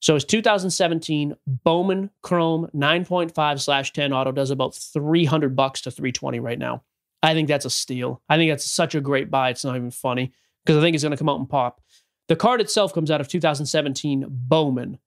[0.00, 6.40] So his 2017 Bowman Chrome 9.5 slash 10 auto does about 300 bucks to 320
[6.40, 6.82] right now.
[7.22, 8.22] I think that's a steal.
[8.28, 9.50] I think that's such a great buy.
[9.50, 10.32] It's not even funny
[10.64, 11.80] because I think it's going to come out and pop.
[12.28, 14.98] The card itself comes out of 2017 Bowman,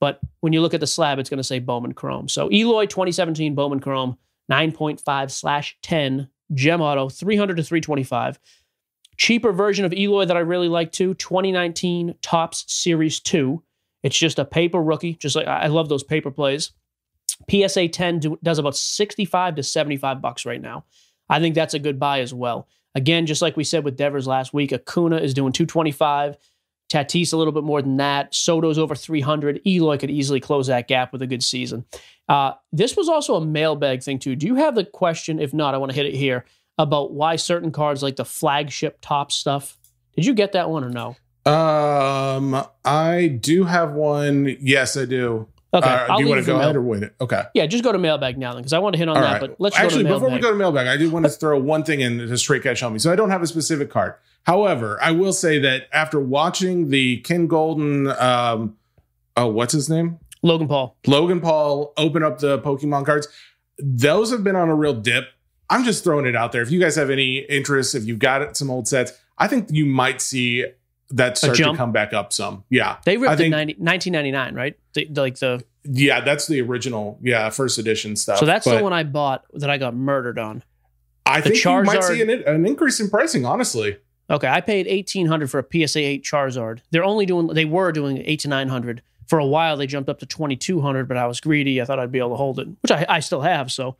[0.00, 2.28] but when you look at the slab, it's going to say Bowman Chrome.
[2.28, 4.16] So Eloy 2017 Bowman Chrome
[4.52, 8.38] 9.5 slash 10 gem auto 300 to 325.
[9.16, 13.62] Cheaper version of Eloy that I really like too 2019 Topps Series 2.
[14.02, 15.14] It's just a paper rookie.
[15.14, 16.72] Just like I love those paper plays.
[17.50, 20.84] PSA 10 do, does about 65 to 75 bucks right now.
[21.28, 22.68] I think that's a good buy as well.
[22.94, 26.36] Again, just like we said with Devers last week, Acuna is doing 225.
[26.92, 28.34] Tatis a little bit more than that.
[28.34, 29.62] Soto's over 300.
[29.66, 31.86] Eloy could easily close that gap with a good season.
[32.28, 34.36] Uh, this was also a mailbag thing too.
[34.36, 35.38] Do you have the question?
[35.40, 36.44] If not, I want to hit it here
[36.78, 39.76] about why certain cards like the flagship Topps stuff.
[40.16, 41.16] Did you get that one or no?
[41.50, 44.56] Um, I do have one.
[44.60, 45.48] Yes, I do.
[45.74, 47.14] Okay, Uh, I'll do you want to go ahead or wait it?
[47.20, 47.42] Okay.
[47.54, 49.32] Yeah, just go to mailbag now then, because I want to hit on All that.
[49.32, 49.40] right.
[49.40, 51.58] But let's Actually, go to before we go to mailbag, I do want to throw
[51.58, 52.98] one thing in to straight catch me.
[52.98, 54.14] So I don't have a specific card.
[54.44, 58.76] However, I will say that after watching the Ken Goldin, um,
[59.36, 60.18] oh, what's his name?
[60.42, 60.96] Logan Paul.
[61.06, 63.28] Logan Paul open up the Pokemon cards.
[63.78, 65.26] Those have been on a real dip.
[65.70, 66.62] I'm just throwing it out there.
[66.62, 69.86] If you guys have any interest, if you've got some old sets, I think you
[69.86, 70.66] might see
[71.10, 72.64] that start to come back up some.
[72.70, 72.96] Yeah.
[73.04, 74.78] They ripped I in think- 90, 1999, right?
[74.94, 78.38] The, the- like the Yeah, that's the original, yeah, first edition stuff.
[78.38, 80.62] so that's But the one I bought that I got murdered on.
[81.24, 83.96] I the think you might see an, an increase in pricing, honestly.
[84.28, 86.80] Okay, I paid eighteen hundred for a PSA eight Charizard.
[86.90, 89.02] They're only doing they were doing eight to nine hundred.
[89.32, 91.80] For a while, they jumped up to twenty two hundred, but I was greedy.
[91.80, 93.72] I thought I'd be able to hold it, which I, I still have.
[93.72, 93.96] So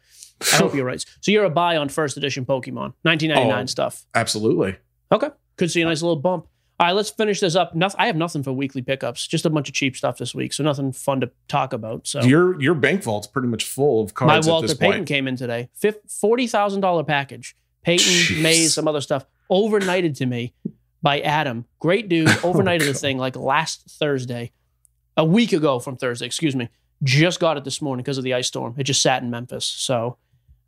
[0.52, 1.02] I hope you're right.
[1.22, 3.66] So you're a buy on first edition Pokemon, nineteen ninety nine Oh.
[3.66, 4.04] stuff.
[4.14, 4.76] Absolutely.
[5.10, 6.48] Okay, could see a nice little bump.
[6.78, 7.74] All right, let's finish this up.
[7.74, 9.26] Nothing, I have nothing for weekly pickups.
[9.26, 12.06] Just a bunch of cheap stuff this week, so nothing fun to talk about.
[12.06, 15.08] So Your your bank vault's pretty much full of my cards at Walter Payton point.
[15.08, 15.70] came in today.
[15.74, 17.56] Fif- Forty thousand dollar package.
[17.84, 18.06] Peyton,
[18.36, 18.42] Jeez.
[18.42, 20.52] Mays, some other stuff overnighted to me
[21.00, 21.64] by Adam.
[21.78, 22.28] Great dude.
[22.44, 23.00] Oh overnighted the Oh, God.
[23.00, 24.52] thing like last Thursday,
[25.16, 26.26] a week ago from Thursday.
[26.26, 26.68] Excuse me.
[27.02, 28.74] Just got it this morning because of the ice storm.
[28.78, 29.64] It just sat in Memphis.
[29.64, 30.18] So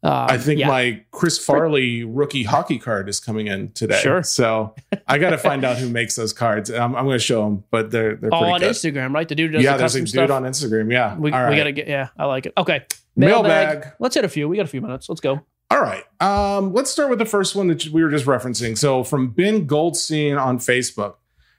[0.03, 0.69] um, I think yeah.
[0.69, 4.01] my Chris Farley rookie hockey card is coming in today.
[4.01, 4.23] Sure.
[4.23, 4.75] So
[5.09, 6.71] I got to find out who makes those cards.
[6.71, 8.73] I'm, I'm going to show them, but they're they're oh, pretty on good.
[8.73, 9.27] Instagram, right?
[9.27, 10.31] The dude does Yeah, the there's a dude stuff.
[10.31, 10.93] on Instagram.
[10.93, 11.17] Yeah.
[11.17, 11.89] we, All we gotta get.
[11.89, 12.53] Yeah, I like it.
[12.59, 12.85] Okay,
[13.17, 13.93] Mailbag.
[13.99, 14.47] Let's hit a few.
[14.47, 15.09] We got a few minutes.
[15.09, 15.41] Let's go.
[15.71, 16.05] All right.
[16.21, 18.77] Um, let's start with the first one that we were just referencing.
[18.77, 21.15] So from Ben Goldstein on Facebook.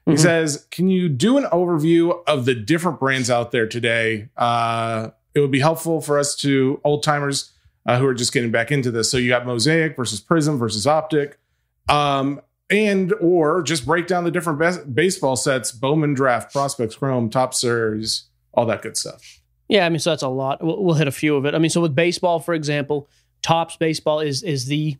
[0.06, 0.20] He Mhm.
[0.20, 4.30] says, Can you do an overview of the different brands out there today?
[4.38, 7.52] Uh, it would be helpful for us to old timers
[7.88, 9.10] uh, who are just getting back into this.
[9.12, 11.38] So you got Mosaic versus Prizm versus Optic.
[11.90, 12.42] Um,
[12.72, 17.60] and or just break down the different bas- baseball sets, Bowman Draft, Prospects, Chrome, Topps
[17.62, 18.24] Series,
[18.56, 19.40] all that good stuff.
[19.68, 20.64] Yeah, I mean, so that's a lot.
[20.64, 21.54] We'll, we'll hit a few of it.
[21.54, 23.08] I mean, so with baseball, for example,
[23.44, 24.98] Topps baseball is is the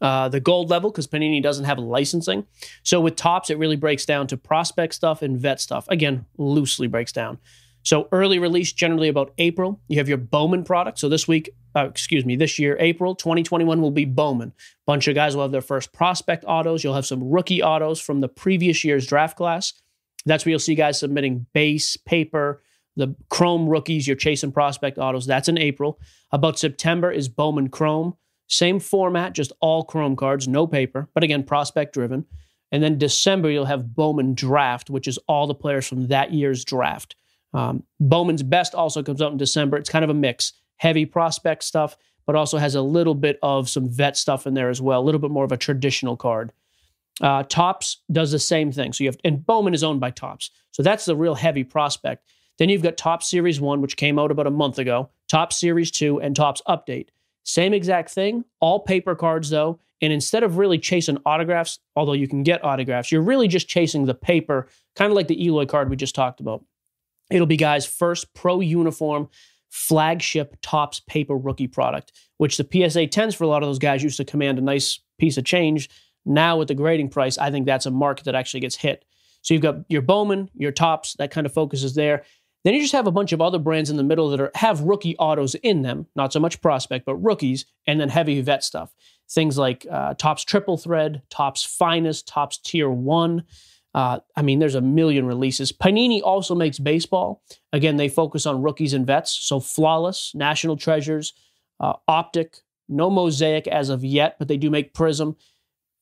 [0.00, 2.46] uh, the gold level because Panini doesn't have licensing.
[2.82, 5.86] So with Topps, it really breaks down to prospect stuff and vet stuff.
[5.88, 7.38] Again, loosely breaks down.
[7.82, 9.80] So early release generally about April.
[9.86, 10.98] You have your Bowman product.
[10.98, 14.52] So this week, uh, excuse me, this year, April 2021 will be Bowman.
[14.86, 16.82] Bunch of guys will have their first prospect autos.
[16.82, 19.72] You'll have some rookie autos from the previous year's draft class.
[20.24, 22.60] That's where you'll see guys submitting base, paper,
[22.96, 25.26] the Chrome rookies, your chasing prospect autos.
[25.26, 26.00] That's in April.
[26.32, 28.16] About September is Bowman Chrome.
[28.48, 32.24] Same format, just all Chrome cards, no paper, but again, prospect driven.
[32.72, 36.64] And then December, you'll have Bowman Draft, which is all the players from that year's
[36.64, 37.16] draft.
[37.54, 39.76] Um, Bowman's Best also comes out in December.
[39.76, 43.68] It's kind of a mix heavy prospect stuff, but also has a little bit of
[43.68, 46.52] some vet stuff in there as well, a little bit more of a traditional card.
[47.20, 48.92] Uh, Topps does the same thing.
[48.92, 50.50] So you have, and Bowman is owned by Topps.
[50.72, 52.26] So that's the real heavy prospect.
[52.58, 55.90] Then you've got Topps Series 1, which came out about a month ago, Topps Series
[55.90, 57.08] 2, and Topps Update.
[57.46, 59.78] Same exact thing, all paper cards though.
[60.02, 64.04] And instead of really chasing autographs, although you can get autographs, you're really just chasing
[64.04, 66.64] the paper, kind of like the Eloy card we just talked about.
[67.30, 69.28] It'll be guys' first pro uniform
[69.70, 74.02] flagship Topps paper rookie product, which the PSA 10s for a lot of those guys
[74.02, 75.88] used to command a nice piece of change.
[76.24, 79.04] Now with the grading price, I think that's a market that actually gets hit.
[79.42, 82.24] So you've got your Bowman, your Topps, that kind of focuses there.
[82.66, 84.80] Then you just have a bunch of other brands in the middle that are have
[84.80, 88.92] rookie autos in them, not so much prospect, but rookies, and then heavy vet stuff.
[89.30, 93.44] Things like uh, Triple Thread, Topps Finest, Topps Tier One.
[93.94, 95.70] Uh, I mean, there's a million releases.
[95.70, 97.40] Panini also makes baseball.
[97.72, 99.30] Again, they focus on rookies and vets.
[99.30, 101.34] So Flawless, National Treasures,
[101.78, 102.56] uh, Optic,
[102.88, 105.36] no Mosaic as of yet, but they do make Prizm.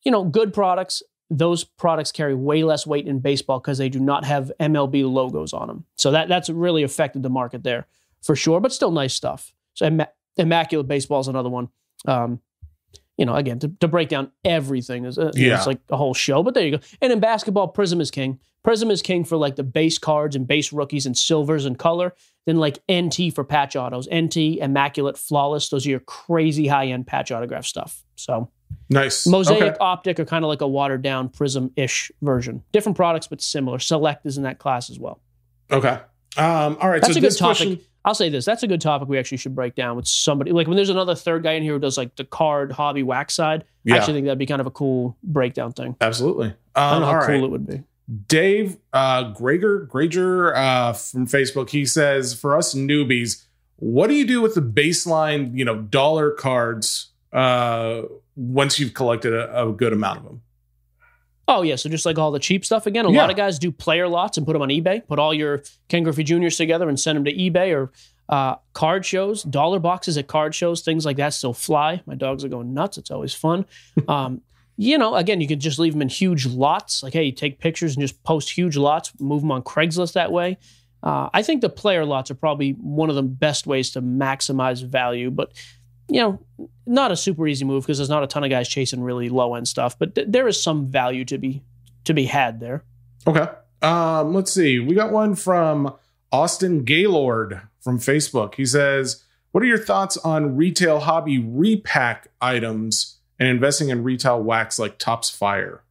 [0.02, 1.02] You know, good products.
[1.30, 5.52] Those products carry way less weight in baseball because they do not have MLB logos
[5.52, 5.84] on them.
[5.96, 7.86] So that that's really affected the market there
[8.22, 9.52] for sure, but still nice stuff.
[9.74, 10.02] So Im-
[10.36, 11.68] Immaculate Baseball is another one.
[12.06, 12.40] Um,
[13.16, 15.56] you know, again, to, to break down everything is uh, yeah.
[15.56, 16.42] it's like a whole show.
[16.42, 16.84] But there you go.
[17.00, 18.40] And in basketball, Prizm is king.
[18.66, 22.14] Prizm is king for like the base cards and base rookies and silvers and color.
[22.46, 25.68] Then like NT for patch autos, NT, immaculate, flawless.
[25.68, 28.04] Those are your crazy high end patch autograph stuff.
[28.16, 28.50] So
[28.90, 29.26] nice.
[29.26, 29.76] Mosaic okay.
[29.80, 32.62] Optic are kind of like a watered down Prizm ish version.
[32.72, 33.78] Different products, but similar.
[33.78, 35.20] Select is in that class as well.
[35.70, 35.98] Okay.
[36.36, 37.00] Um, all right.
[37.00, 37.56] That's so a good topic.
[37.56, 40.52] Question- I'll say this: that's a good topic we actually should break down with somebody.
[40.52, 43.34] Like when there's another third guy in here who does like the card hobby wax
[43.34, 43.64] side.
[43.82, 43.94] Yeah.
[43.94, 45.96] I actually think that'd be kind of a cool breakdown thing.
[46.00, 46.48] Absolutely.
[46.48, 47.44] Um, I don't know how cool right.
[47.44, 47.82] it would be.
[48.28, 53.44] Dave uh, Greger Grager uh, from Facebook, he says, for us newbies,
[53.76, 58.02] what do you do with the baseline, you know, dollar cards uh,
[58.36, 60.42] once you've collected a, a good amount of them?
[61.46, 63.20] Oh yeah, so just like all the cheap stuff again, a yeah.
[63.20, 65.06] lot of guys do player lots and put them on eBay.
[65.06, 67.92] Put all your Ken Griffey Juniors together and send them to eBay or
[68.28, 72.02] uh, card shows, dollar boxes at card shows, things like that still fly.
[72.06, 72.96] My dogs are going nuts.
[72.96, 73.66] It's always fun.
[74.08, 74.42] Um,
[74.76, 77.02] you know, again, you could just leave them in huge lots.
[77.04, 80.32] Like, hey, you take pictures and just post huge lots, move them on Craigslist that
[80.32, 80.58] way.
[81.00, 84.84] Uh, I think the player lots are probably one of the best ways to maximize
[84.84, 85.30] value.
[85.30, 85.52] But
[86.08, 89.02] you know, not a super easy move because there's not a ton of guys chasing
[89.02, 91.62] really low end stuff, but th- there is some value to be
[92.04, 92.84] to be had there.
[93.26, 93.46] Okay.
[93.80, 94.78] Um, let's see.
[94.78, 95.94] We got one from
[96.32, 98.54] Austin Gaylord from Facebook.
[98.54, 104.42] He says, "What are your thoughts on retail hobby repack items and investing in retail
[104.42, 105.82] wax like Topps Fire?"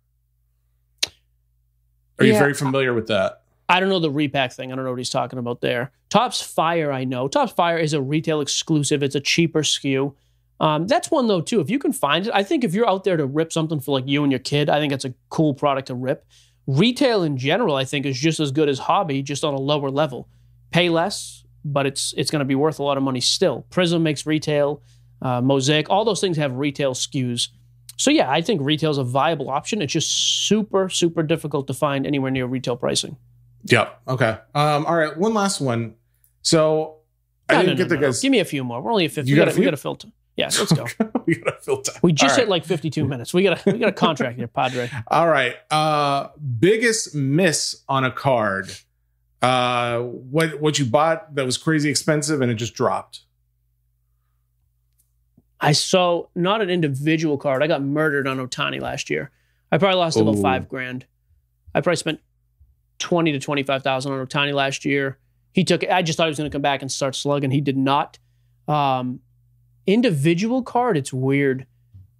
[2.20, 3.43] Are yeah, you very familiar with that?
[3.74, 4.72] I don't know the repack thing.
[4.72, 5.92] I don't know what he's talking about there.
[6.12, 7.28] Topps Fire, I know.
[7.28, 9.02] Topps Fire is a retail exclusive.
[9.02, 10.14] It's a cheaper SKU.
[10.60, 11.60] Um, that's one though too.
[11.60, 14.00] If you can find it, I think if you're out there to rip something for
[14.00, 16.24] like you and your kid, I think it's a cool product to rip.
[16.68, 19.90] Retail in general, I think, is just as good as hobby, just on a lower
[19.90, 20.30] level.
[20.70, 23.66] Pay less, but it's it's going to be worth a lot of money still.
[23.72, 24.84] Prizm makes retail,
[25.24, 27.48] uh, Mosaic, all those things have retail SKUs.
[27.98, 29.82] So yeah, I think retail is a viable option.
[29.82, 30.12] It's just
[30.48, 33.18] super super difficult to find anywhere near retail pricing.
[33.66, 34.01] Yep.
[34.07, 34.38] Okay.
[34.53, 35.16] Um, all right.
[35.18, 35.95] One last one.
[36.41, 36.97] So
[37.49, 38.22] no, I didn't no, get no, the guys.
[38.22, 38.82] Give me a few more.
[38.82, 39.30] We're only at 50.
[39.30, 40.07] You we got, got, we got to filter.
[40.36, 40.88] Yeah, let's go.
[41.26, 41.91] we got to filter.
[42.01, 43.34] We just hit like 52 minutes.
[43.34, 44.89] We got a we got a contract here, Padre.
[45.07, 45.55] All right.
[45.70, 48.72] Uh biggest miss on a card.
[49.41, 53.22] Uh what what you bought that was crazy expensive and it just dropped.
[55.59, 57.64] I saw not an individual card.
[57.64, 59.32] I got murdered on Ohtani last year.
[59.72, 60.22] I probably lost Ooh.
[60.22, 61.05] about five grand.
[61.76, 62.20] I probably spent
[63.04, 65.20] twenty to twenty five thousand on Ohtani last year.
[65.51, 65.84] He took.
[65.88, 67.51] I just thought he was going to come back and start slugging.
[67.51, 68.18] He did not.
[68.68, 69.20] Um,
[69.86, 71.68] individual card, it's weird.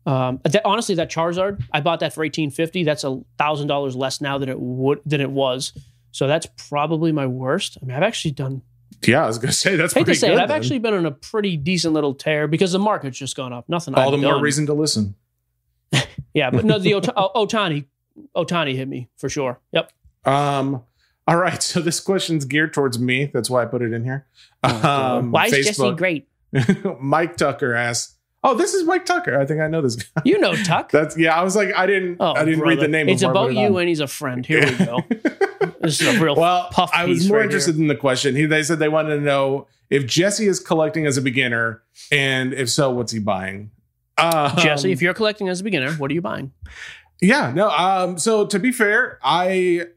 [0.06, 2.84] Um, that, honestly, that Charizard, I bought that for eighteen fifty.
[2.84, 5.74] That's a thousand dollars less now than it would than it was.
[6.12, 7.78] So that's probably my worst.
[7.82, 8.62] I mean, I've actually done.
[9.02, 9.94] Yeah, I was gonna say that's.
[9.94, 10.58] Hate to say good, it, I've then.
[10.58, 13.68] actually been on a pretty decent little tear because the market's just gone up.
[13.68, 13.96] Nothing.
[13.96, 14.34] All I've the done.
[14.36, 15.16] more reason to listen.
[16.34, 17.86] yeah, but no, the Ot- Ohtani,
[18.36, 19.60] Ohtani hit me for sure.
[19.72, 19.92] Yep.
[20.26, 20.84] Um,
[21.28, 23.30] All right, so this question's geared towards me.
[23.34, 24.28] That's why I put it in here.
[24.64, 26.28] Um, Why is Jesse great?
[27.00, 29.40] Mike Tucker asks, "Oh, this is Mike Tucker.
[29.40, 30.92] I think I know this guy." You know Tuck.
[30.92, 31.36] That's yeah.
[31.36, 33.10] I was like, I didn't, Oh, I didn't read the name.
[33.10, 34.46] It's about you, and he's a friend.
[34.46, 35.04] Here we go.
[35.82, 38.36] This is a real well, puff I was more right interested in the question.
[38.36, 42.54] He, they said they wanted to know if Jesse is collecting as a beginner, and
[42.54, 43.72] if so, what's he buying?
[44.18, 46.54] Um, Jesse, if you're collecting as a beginner, what are you buying?
[47.22, 47.70] Yeah, no.
[47.70, 49.88] Um, so to be fair, I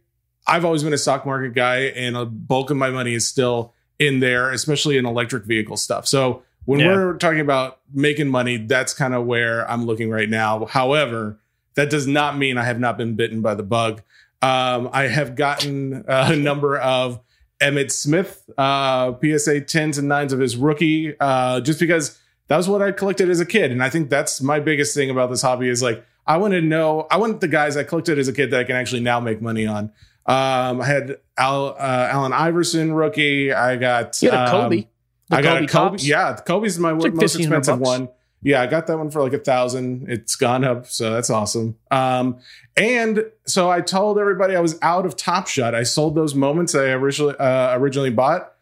[0.47, 3.73] I've always been a stock market guy, and a bulk of my money is still
[3.99, 6.07] in there, especially in electric vehicle stuff.
[6.07, 6.89] So when Yeah.
[6.95, 10.67] we're talking about making money, that's kind of where I'm looking right now.
[10.67, 11.39] However,
[11.75, 14.03] that does not mean I have not been bitten by the bug.
[14.43, 17.21] Um, I have gotten a number of
[17.61, 22.19] Emmitt Smith uh, PSA 10s and 9s of his rookie uh, just because
[22.49, 23.73] that was what I collected as a kid.
[23.73, 26.61] And I think that's my biggest thing about this hobby is like, I want to
[26.61, 29.21] know, I want the guys I collected as a kid that I can actually now
[29.21, 29.91] make money on.
[30.27, 33.53] Um, I had Al, uh, Allen Iverson rookie.
[33.53, 34.87] I got, You had a um, Kobe.
[35.29, 35.99] The I got Kobe a Kobe.
[36.03, 38.09] Yeah, Kobe's my like most expensive one.
[38.43, 40.07] Yeah, I got that one for like a thousand.
[40.09, 41.77] It's gone up, so that's awesome.
[41.91, 42.39] Um,
[42.77, 45.75] and so I told everybody I was out of Top Shot.
[45.75, 48.53] I sold those moments I originally uh, originally bought.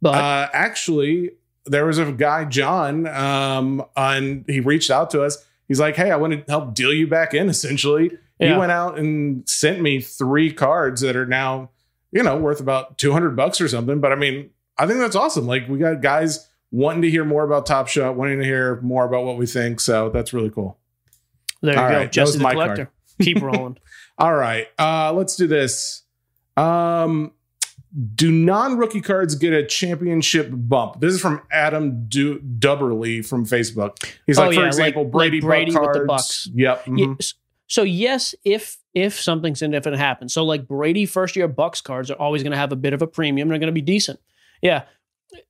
[0.00, 1.32] But Uh, actually,
[1.66, 5.44] there was a guy, John, um, on he reached out to us.
[5.68, 8.98] He's like, "Hey, I want to help deal you back in." Essentially, he went out
[8.98, 11.70] and sent me three cards that are now,
[12.12, 14.00] you know, worth about two hundred bucks or something.
[14.00, 15.46] But I mean, I think that's awesome.
[15.46, 19.04] Like we got guys wanting to hear more about Top Shot, wanting to hear more
[19.04, 19.80] about what we think.
[19.80, 20.78] So that's really cool.
[21.62, 21.96] there you all go.
[21.98, 22.90] right, the my collector.
[23.22, 23.78] Keep rolling.
[24.18, 26.02] All right, uh, let's do this.
[26.56, 27.32] Um,
[28.16, 31.00] do non-rookie cards get a championship bump?
[31.00, 33.96] This is from Adam du- Dubberly from Facebook.
[34.26, 36.06] He's Oh, like, for yeah, example, like- Brady, like Brady Buck with the cards.
[36.08, 36.50] Bucks.
[36.54, 36.84] Yep.
[36.86, 37.34] mhm.
[37.66, 42.18] So yes, if if something significant happens, so like Brady first year Bucks cards are
[42.18, 43.48] always going to have a bit of a premium.
[43.48, 44.20] They're going to be decent.
[44.62, 44.84] Yeah.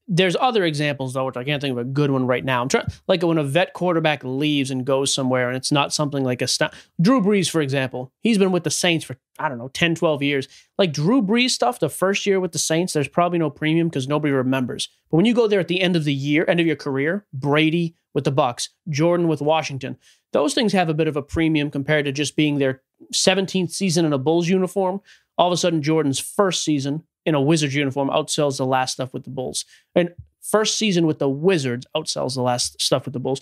[0.08, 2.62] There's other examples though, which I can't think of a good one right now.
[2.62, 6.24] I'm trying like when a vet quarterback leaves and goes somewhere, and it's not something
[6.24, 8.10] like a st- Drew Brees, for example.
[8.20, 10.48] He's been with the Saints for I don't know 10, 12 years.
[10.78, 14.08] Like Drew Brees stuff, the first year with the Saints, there's probably no premium because
[14.08, 14.88] nobody remembers.
[15.10, 17.26] But when you go there at the end of the year, end of your career,
[17.34, 19.98] Brady with the Bucks, Jordan with Washington,
[20.34, 22.82] those things have a bit of a premium compared to just being their
[23.12, 25.00] 17th season in a Bulls uniform.
[25.38, 29.14] All of a sudden, Jordan's first season in a Wizards uniform outsells the last stuff
[29.14, 29.64] with the Bulls.
[29.94, 30.10] And
[30.42, 33.40] first season with the Wizards outsells the last stuff with the Bulls.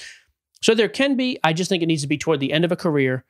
[0.61, 2.71] So there can be, I just think it needs to be toward the end of
[2.71, 3.25] a career.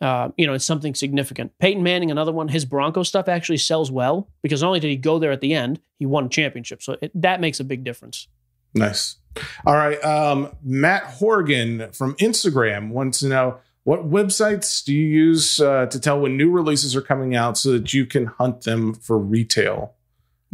[0.00, 1.56] Uh, you know, it's something significant.
[1.60, 4.96] Peyton Manning, another one, his Bronco stuff actually sells well because not only did he
[4.96, 6.82] go there at the end, he won a championship.
[6.82, 8.26] So it, that makes a big difference.
[8.74, 9.16] Nice.
[9.66, 10.02] All right.
[10.04, 16.00] Um, Matt Horgan from Instagram wants to know what websites do you use uh, to
[16.00, 19.94] tell when new releases are coming out so that you can hunt them for retail?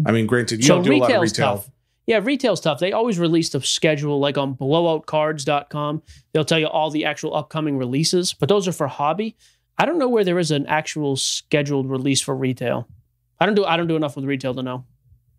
[0.07, 1.57] I mean, granted, you so don't do a lot of retail.
[1.57, 1.71] tough.
[2.07, 2.81] Yeah, retail's tough.
[2.81, 6.03] They always release the schedule like on blowoutcards.com.
[6.33, 9.37] They'll tell you all the actual upcoming releases, but those are for hobby.
[9.79, 12.89] I don't know where there is an actual scheduled release for retail.
[13.39, 14.85] I don't do I don't do enough with retail to know.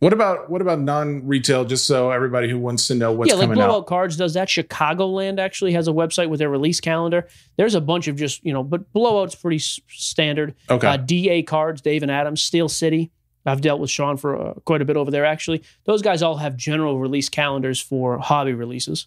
[0.01, 1.65] What about what about non-retail?
[1.65, 3.85] Just so everybody who wants to know what's coming out, yeah, like coming Blowout out.
[3.85, 4.47] Cards does that.
[4.47, 7.27] Chicagoland actually has a website with their release calendar.
[7.55, 10.55] There's a bunch of just, you know, but Blowout's pretty s- standard.
[10.71, 10.87] Okay.
[10.87, 13.11] Uh, DA Cards, Dave and Adams, Steel City.
[13.45, 15.61] I've dealt with Sean for uh, quite a bit over there, actually.
[15.83, 19.05] Those guys all have general release calendars for hobby releases.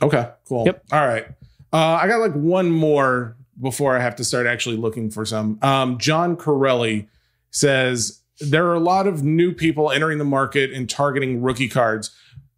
[0.00, 0.64] Okay, cool.
[0.64, 0.82] Yep.
[0.92, 1.26] All right.
[1.74, 5.58] Uh, I got like one more before I have to start actually looking for some.
[5.60, 7.06] Um, John Corelli
[7.50, 12.10] says there are a lot of new people entering the market and targeting rookie cards.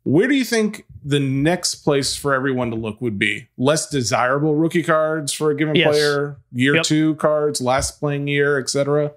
[0.03, 3.49] Where do you think the next place for everyone to look would be?
[3.57, 5.89] Less desirable rookie cards for a given Yes.
[5.89, 6.85] player, year Yep.
[6.85, 9.12] two cards, last playing year, etc.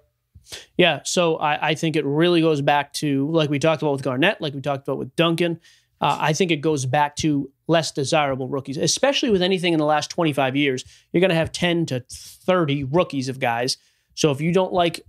[0.77, 4.03] Yeah, so I, I think it really goes back to like we talked about with
[4.03, 5.59] Garnett, like we talked about with Duncan.
[5.99, 9.85] Uh, I think it goes back to less desirable rookies, especially with anything in the
[9.85, 10.85] last 25 years.
[11.11, 13.77] You're going to have 10 to 30 rookies of guys.
[14.13, 15.01] So if you don't like,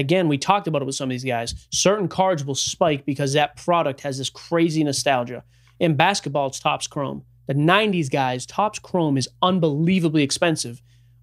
[0.00, 3.34] again, we talked about it with some of these guys, certain cards will spike because
[3.34, 5.44] that product has this crazy nostalgia.
[5.78, 7.22] In basketball, it's Topps Chrome.
[7.46, 10.80] The 90s guys, Topps Chrome is unbelievably expensive.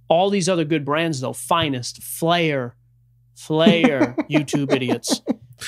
[0.07, 2.75] All these other good brands, though, Finest, Flair,
[3.35, 5.21] Flair, YouTube idiots.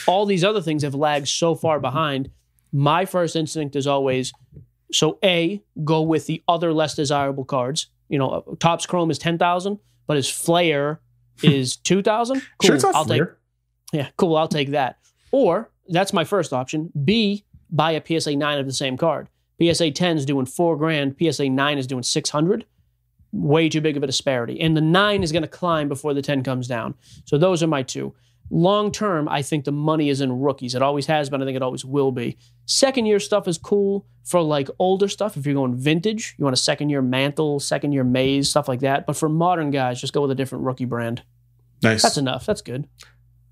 [0.07, 2.29] All these other things have lagged so far behind.
[2.71, 4.31] My first instinct is always
[4.91, 7.87] so A, go with the other less desirable cards.
[8.07, 10.99] You know, Topps Chrome is 10,000, but his Flair
[11.43, 12.39] is 2,000.
[12.39, 12.45] Cool.
[12.63, 13.23] Sure, it's I'll take
[13.91, 14.35] yeah, cool.
[14.35, 14.99] I'll take that.
[15.31, 16.91] Or that's my first option.
[17.03, 19.29] B, buy a PSA 9 of the same card.
[19.61, 21.15] PSA 10 is doing four grand.
[21.19, 22.65] PSA 9 is doing 600.
[23.31, 24.59] Way too big of a disparity.
[24.59, 26.95] And the 9 is going to climb before the 10 comes down.
[27.25, 28.13] So those are my two.
[28.51, 30.73] Long term, I think the money is in rookies.
[30.73, 31.41] It always has been.
[31.41, 32.37] I think it always will be.
[32.65, 35.37] Second year stuff is cool for like older stuff.
[35.37, 38.79] If you're going vintage, you want a second year Mantle, second year Mays, stuff like
[38.79, 39.05] that.
[39.05, 41.21] But for modern guys, just go with a different rookie brand.
[41.83, 42.01] Nice.
[42.01, 42.45] That's enough.
[42.45, 42.87] That's good.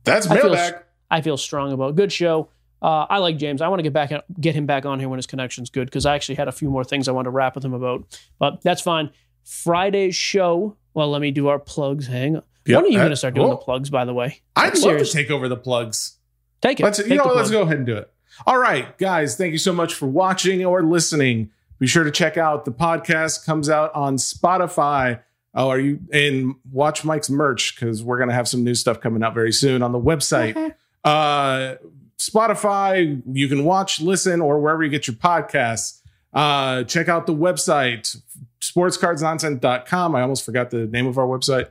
[0.03, 0.83] That's I feel, mailbag.
[1.11, 1.95] I feel strong about.
[1.95, 2.49] Good show.
[2.81, 3.61] Uh, I like James.
[3.61, 6.05] I want to get back, get him back on here when his connection's good because
[6.05, 8.19] I actually had a few more things I wanted to wrap with him about.
[8.39, 9.11] But that's fine.
[9.43, 10.75] Friday's show.
[10.93, 12.07] Well, let me do our plugs.
[12.07, 12.43] Hang on.
[12.67, 12.75] Yep.
[12.83, 13.89] when are you going to start doing well, the plugs?
[13.89, 15.11] By the way, I'd love serious.
[15.11, 16.17] to take over the plugs.
[16.61, 16.83] take it.
[16.83, 17.51] Let's Take you know let's plug.
[17.51, 18.11] go ahead and do it.
[18.45, 21.49] All right, guys, thank you so much for watching or listening.
[21.79, 25.21] Be sure to check out the podcast comes out on Spotify.
[25.55, 29.23] Oh, are you and watch Mike's merch because we're gonna have some new stuff coming
[29.23, 30.75] out very soon on the website.
[31.03, 31.75] uh
[32.19, 36.01] Spotify, you can watch, listen, or wherever you get your podcasts.
[36.33, 38.17] Uh check out the website,
[38.61, 40.15] sportscardsnonsense.com.
[40.15, 41.69] I almost forgot the name of our website.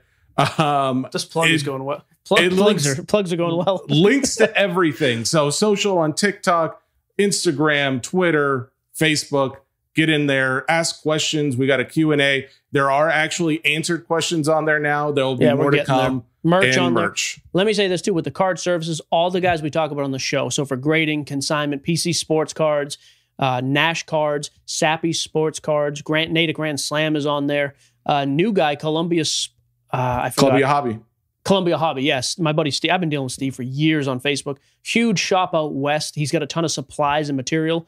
[0.58, 2.04] Um This plug is going well.
[2.24, 3.84] Plug, plugs are plugs are going well.
[3.88, 5.24] links to everything.
[5.24, 6.82] So social on TikTok,
[7.18, 9.56] Instagram, Twitter, Facebook.
[9.94, 11.56] Get in there, ask questions.
[11.56, 12.48] We got a Q&A.
[12.70, 15.10] There are actually answered questions on there now.
[15.10, 16.04] There will be Yeah, more to getting there.
[16.04, 16.24] come.
[16.44, 17.04] Merch on there.
[17.06, 17.40] merch.
[17.54, 20.04] Let me say this too with the card services, all the guys we talk about
[20.04, 20.50] on the show.
[20.50, 22.98] So for grading, consignment, PC sports cards,
[23.38, 27.74] uh, Nash cards, Sappy sports cards, Grant Natick Grand Slam is on there.
[28.04, 29.24] Uh, new guy, Columbia,
[29.96, 30.30] uh, I.
[30.36, 30.98] Columbia Hobby.
[31.44, 32.38] Columbia Hobby, yes.
[32.38, 34.58] My buddy Steve, I've been dealing with Steve for years on Facebook.
[34.84, 36.16] Huge shop out west.
[36.16, 37.86] He's got a ton of supplies and material.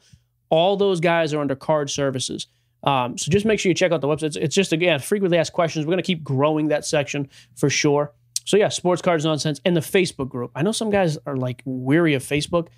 [0.49, 2.47] All those guys are under card services.
[2.83, 4.23] Um, so just make sure you check out the website.
[4.23, 5.85] It's, it's just, again, frequently asked questions.
[5.85, 8.13] We're going to keep growing that section for sure.
[8.45, 10.51] So yeah, sports cards nonsense and the Facebook group.
[10.55, 12.69] I know some guys are like weary of Facebook.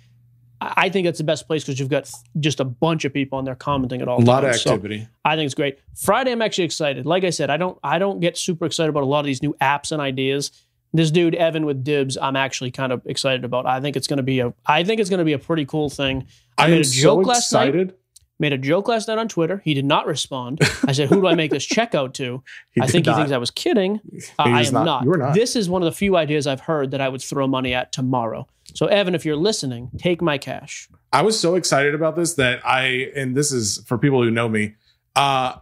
[0.76, 2.10] I think that's the best place because you've got
[2.40, 4.62] just a bunch of people on there commenting at all A lot of times.
[4.62, 5.08] So- activity.
[5.24, 5.78] I think it's great.
[5.94, 7.06] Friday, I'm actually excited.
[7.06, 9.42] Like I said, I don't I don't get super excited about a lot of these
[9.42, 10.50] new apps and ideas.
[10.94, 13.64] This dude Evan with Dibbs, I'm actually kind of excited about.
[13.66, 15.64] I think it's going to be a I think it's going to be a pretty
[15.64, 16.26] cool thing.
[16.58, 17.94] I I made a joke so last night.
[18.42, 19.62] Made a joke last night on Twitter.
[19.64, 20.58] He did not respond.
[20.84, 22.42] I said, "Who do I make this check out to?"
[22.80, 23.12] I think not.
[23.12, 24.00] he thinks I was kidding.
[24.36, 24.84] Uh, I am not.
[24.84, 25.04] not.
[25.04, 25.34] You are not.
[25.34, 27.92] This is one of the few ideas I've heard that I would throw money at
[27.92, 28.48] tomorrow.
[28.74, 30.88] So Evan, if you're listening, take my cash.
[31.12, 34.48] I was so excited about this that I, and this is for people who know
[34.48, 34.74] me,
[35.14, 35.58] uh,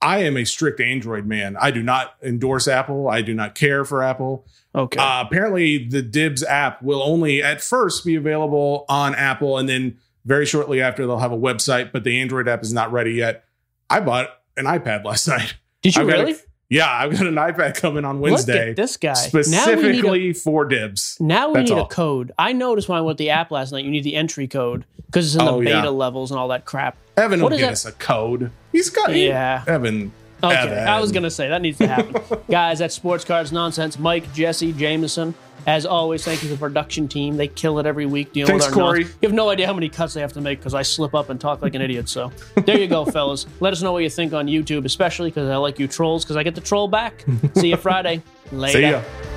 [0.00, 1.56] I am a strict Android man.
[1.60, 3.08] I do not endorse Apple.
[3.08, 4.46] I do not care for Apple.
[4.72, 5.00] Okay.
[5.00, 9.98] Uh, apparently, the Dibbs app will only at first be available on Apple, and then
[10.24, 11.92] very shortly after they'll have a website.
[11.92, 13.44] But the Android app is not ready yet.
[13.90, 15.54] I bought an iPad last night.
[15.82, 16.38] Did you I've got a- really?
[16.70, 19.12] yeah, I've got an iPad coming on Look Wednesday, at this guy.
[19.12, 21.16] Need a specifically for Dibbs.
[21.20, 21.84] Now we That's need all.
[21.84, 22.32] a code.
[22.38, 24.84] I noticed when I went to the app last night, you need the entry code
[25.06, 25.88] because it's in the Oh, beta yeah.
[25.88, 26.96] levels and all that crap.
[27.16, 27.72] Evan will What is get that?
[27.72, 28.50] us a code.
[28.72, 29.62] He's got he- Yeah.
[29.66, 30.10] Evan.
[30.42, 30.88] Okay, Evan.
[30.88, 32.78] I was gonna say that needs to happen, guys.
[32.80, 33.98] That's sports cards nonsense.
[33.98, 35.34] Mike, Jesse, Jamison.
[35.66, 37.36] As always, thank you to the production team.
[37.36, 39.00] They kill it every week dealing Thanks, with our Corey.
[39.00, 39.18] nonsense.
[39.22, 41.30] You have no idea how many cuts they have to make because I slip up
[41.30, 42.08] and talk like an idiot.
[42.08, 42.30] So
[42.64, 43.46] there you go, fellas.
[43.60, 46.36] Let us know what you think on YouTube, especially because I like you trolls because
[46.36, 47.24] I get to troll back.
[47.54, 48.22] See you Friday.
[48.52, 48.78] Later.
[48.78, 49.33] See ya.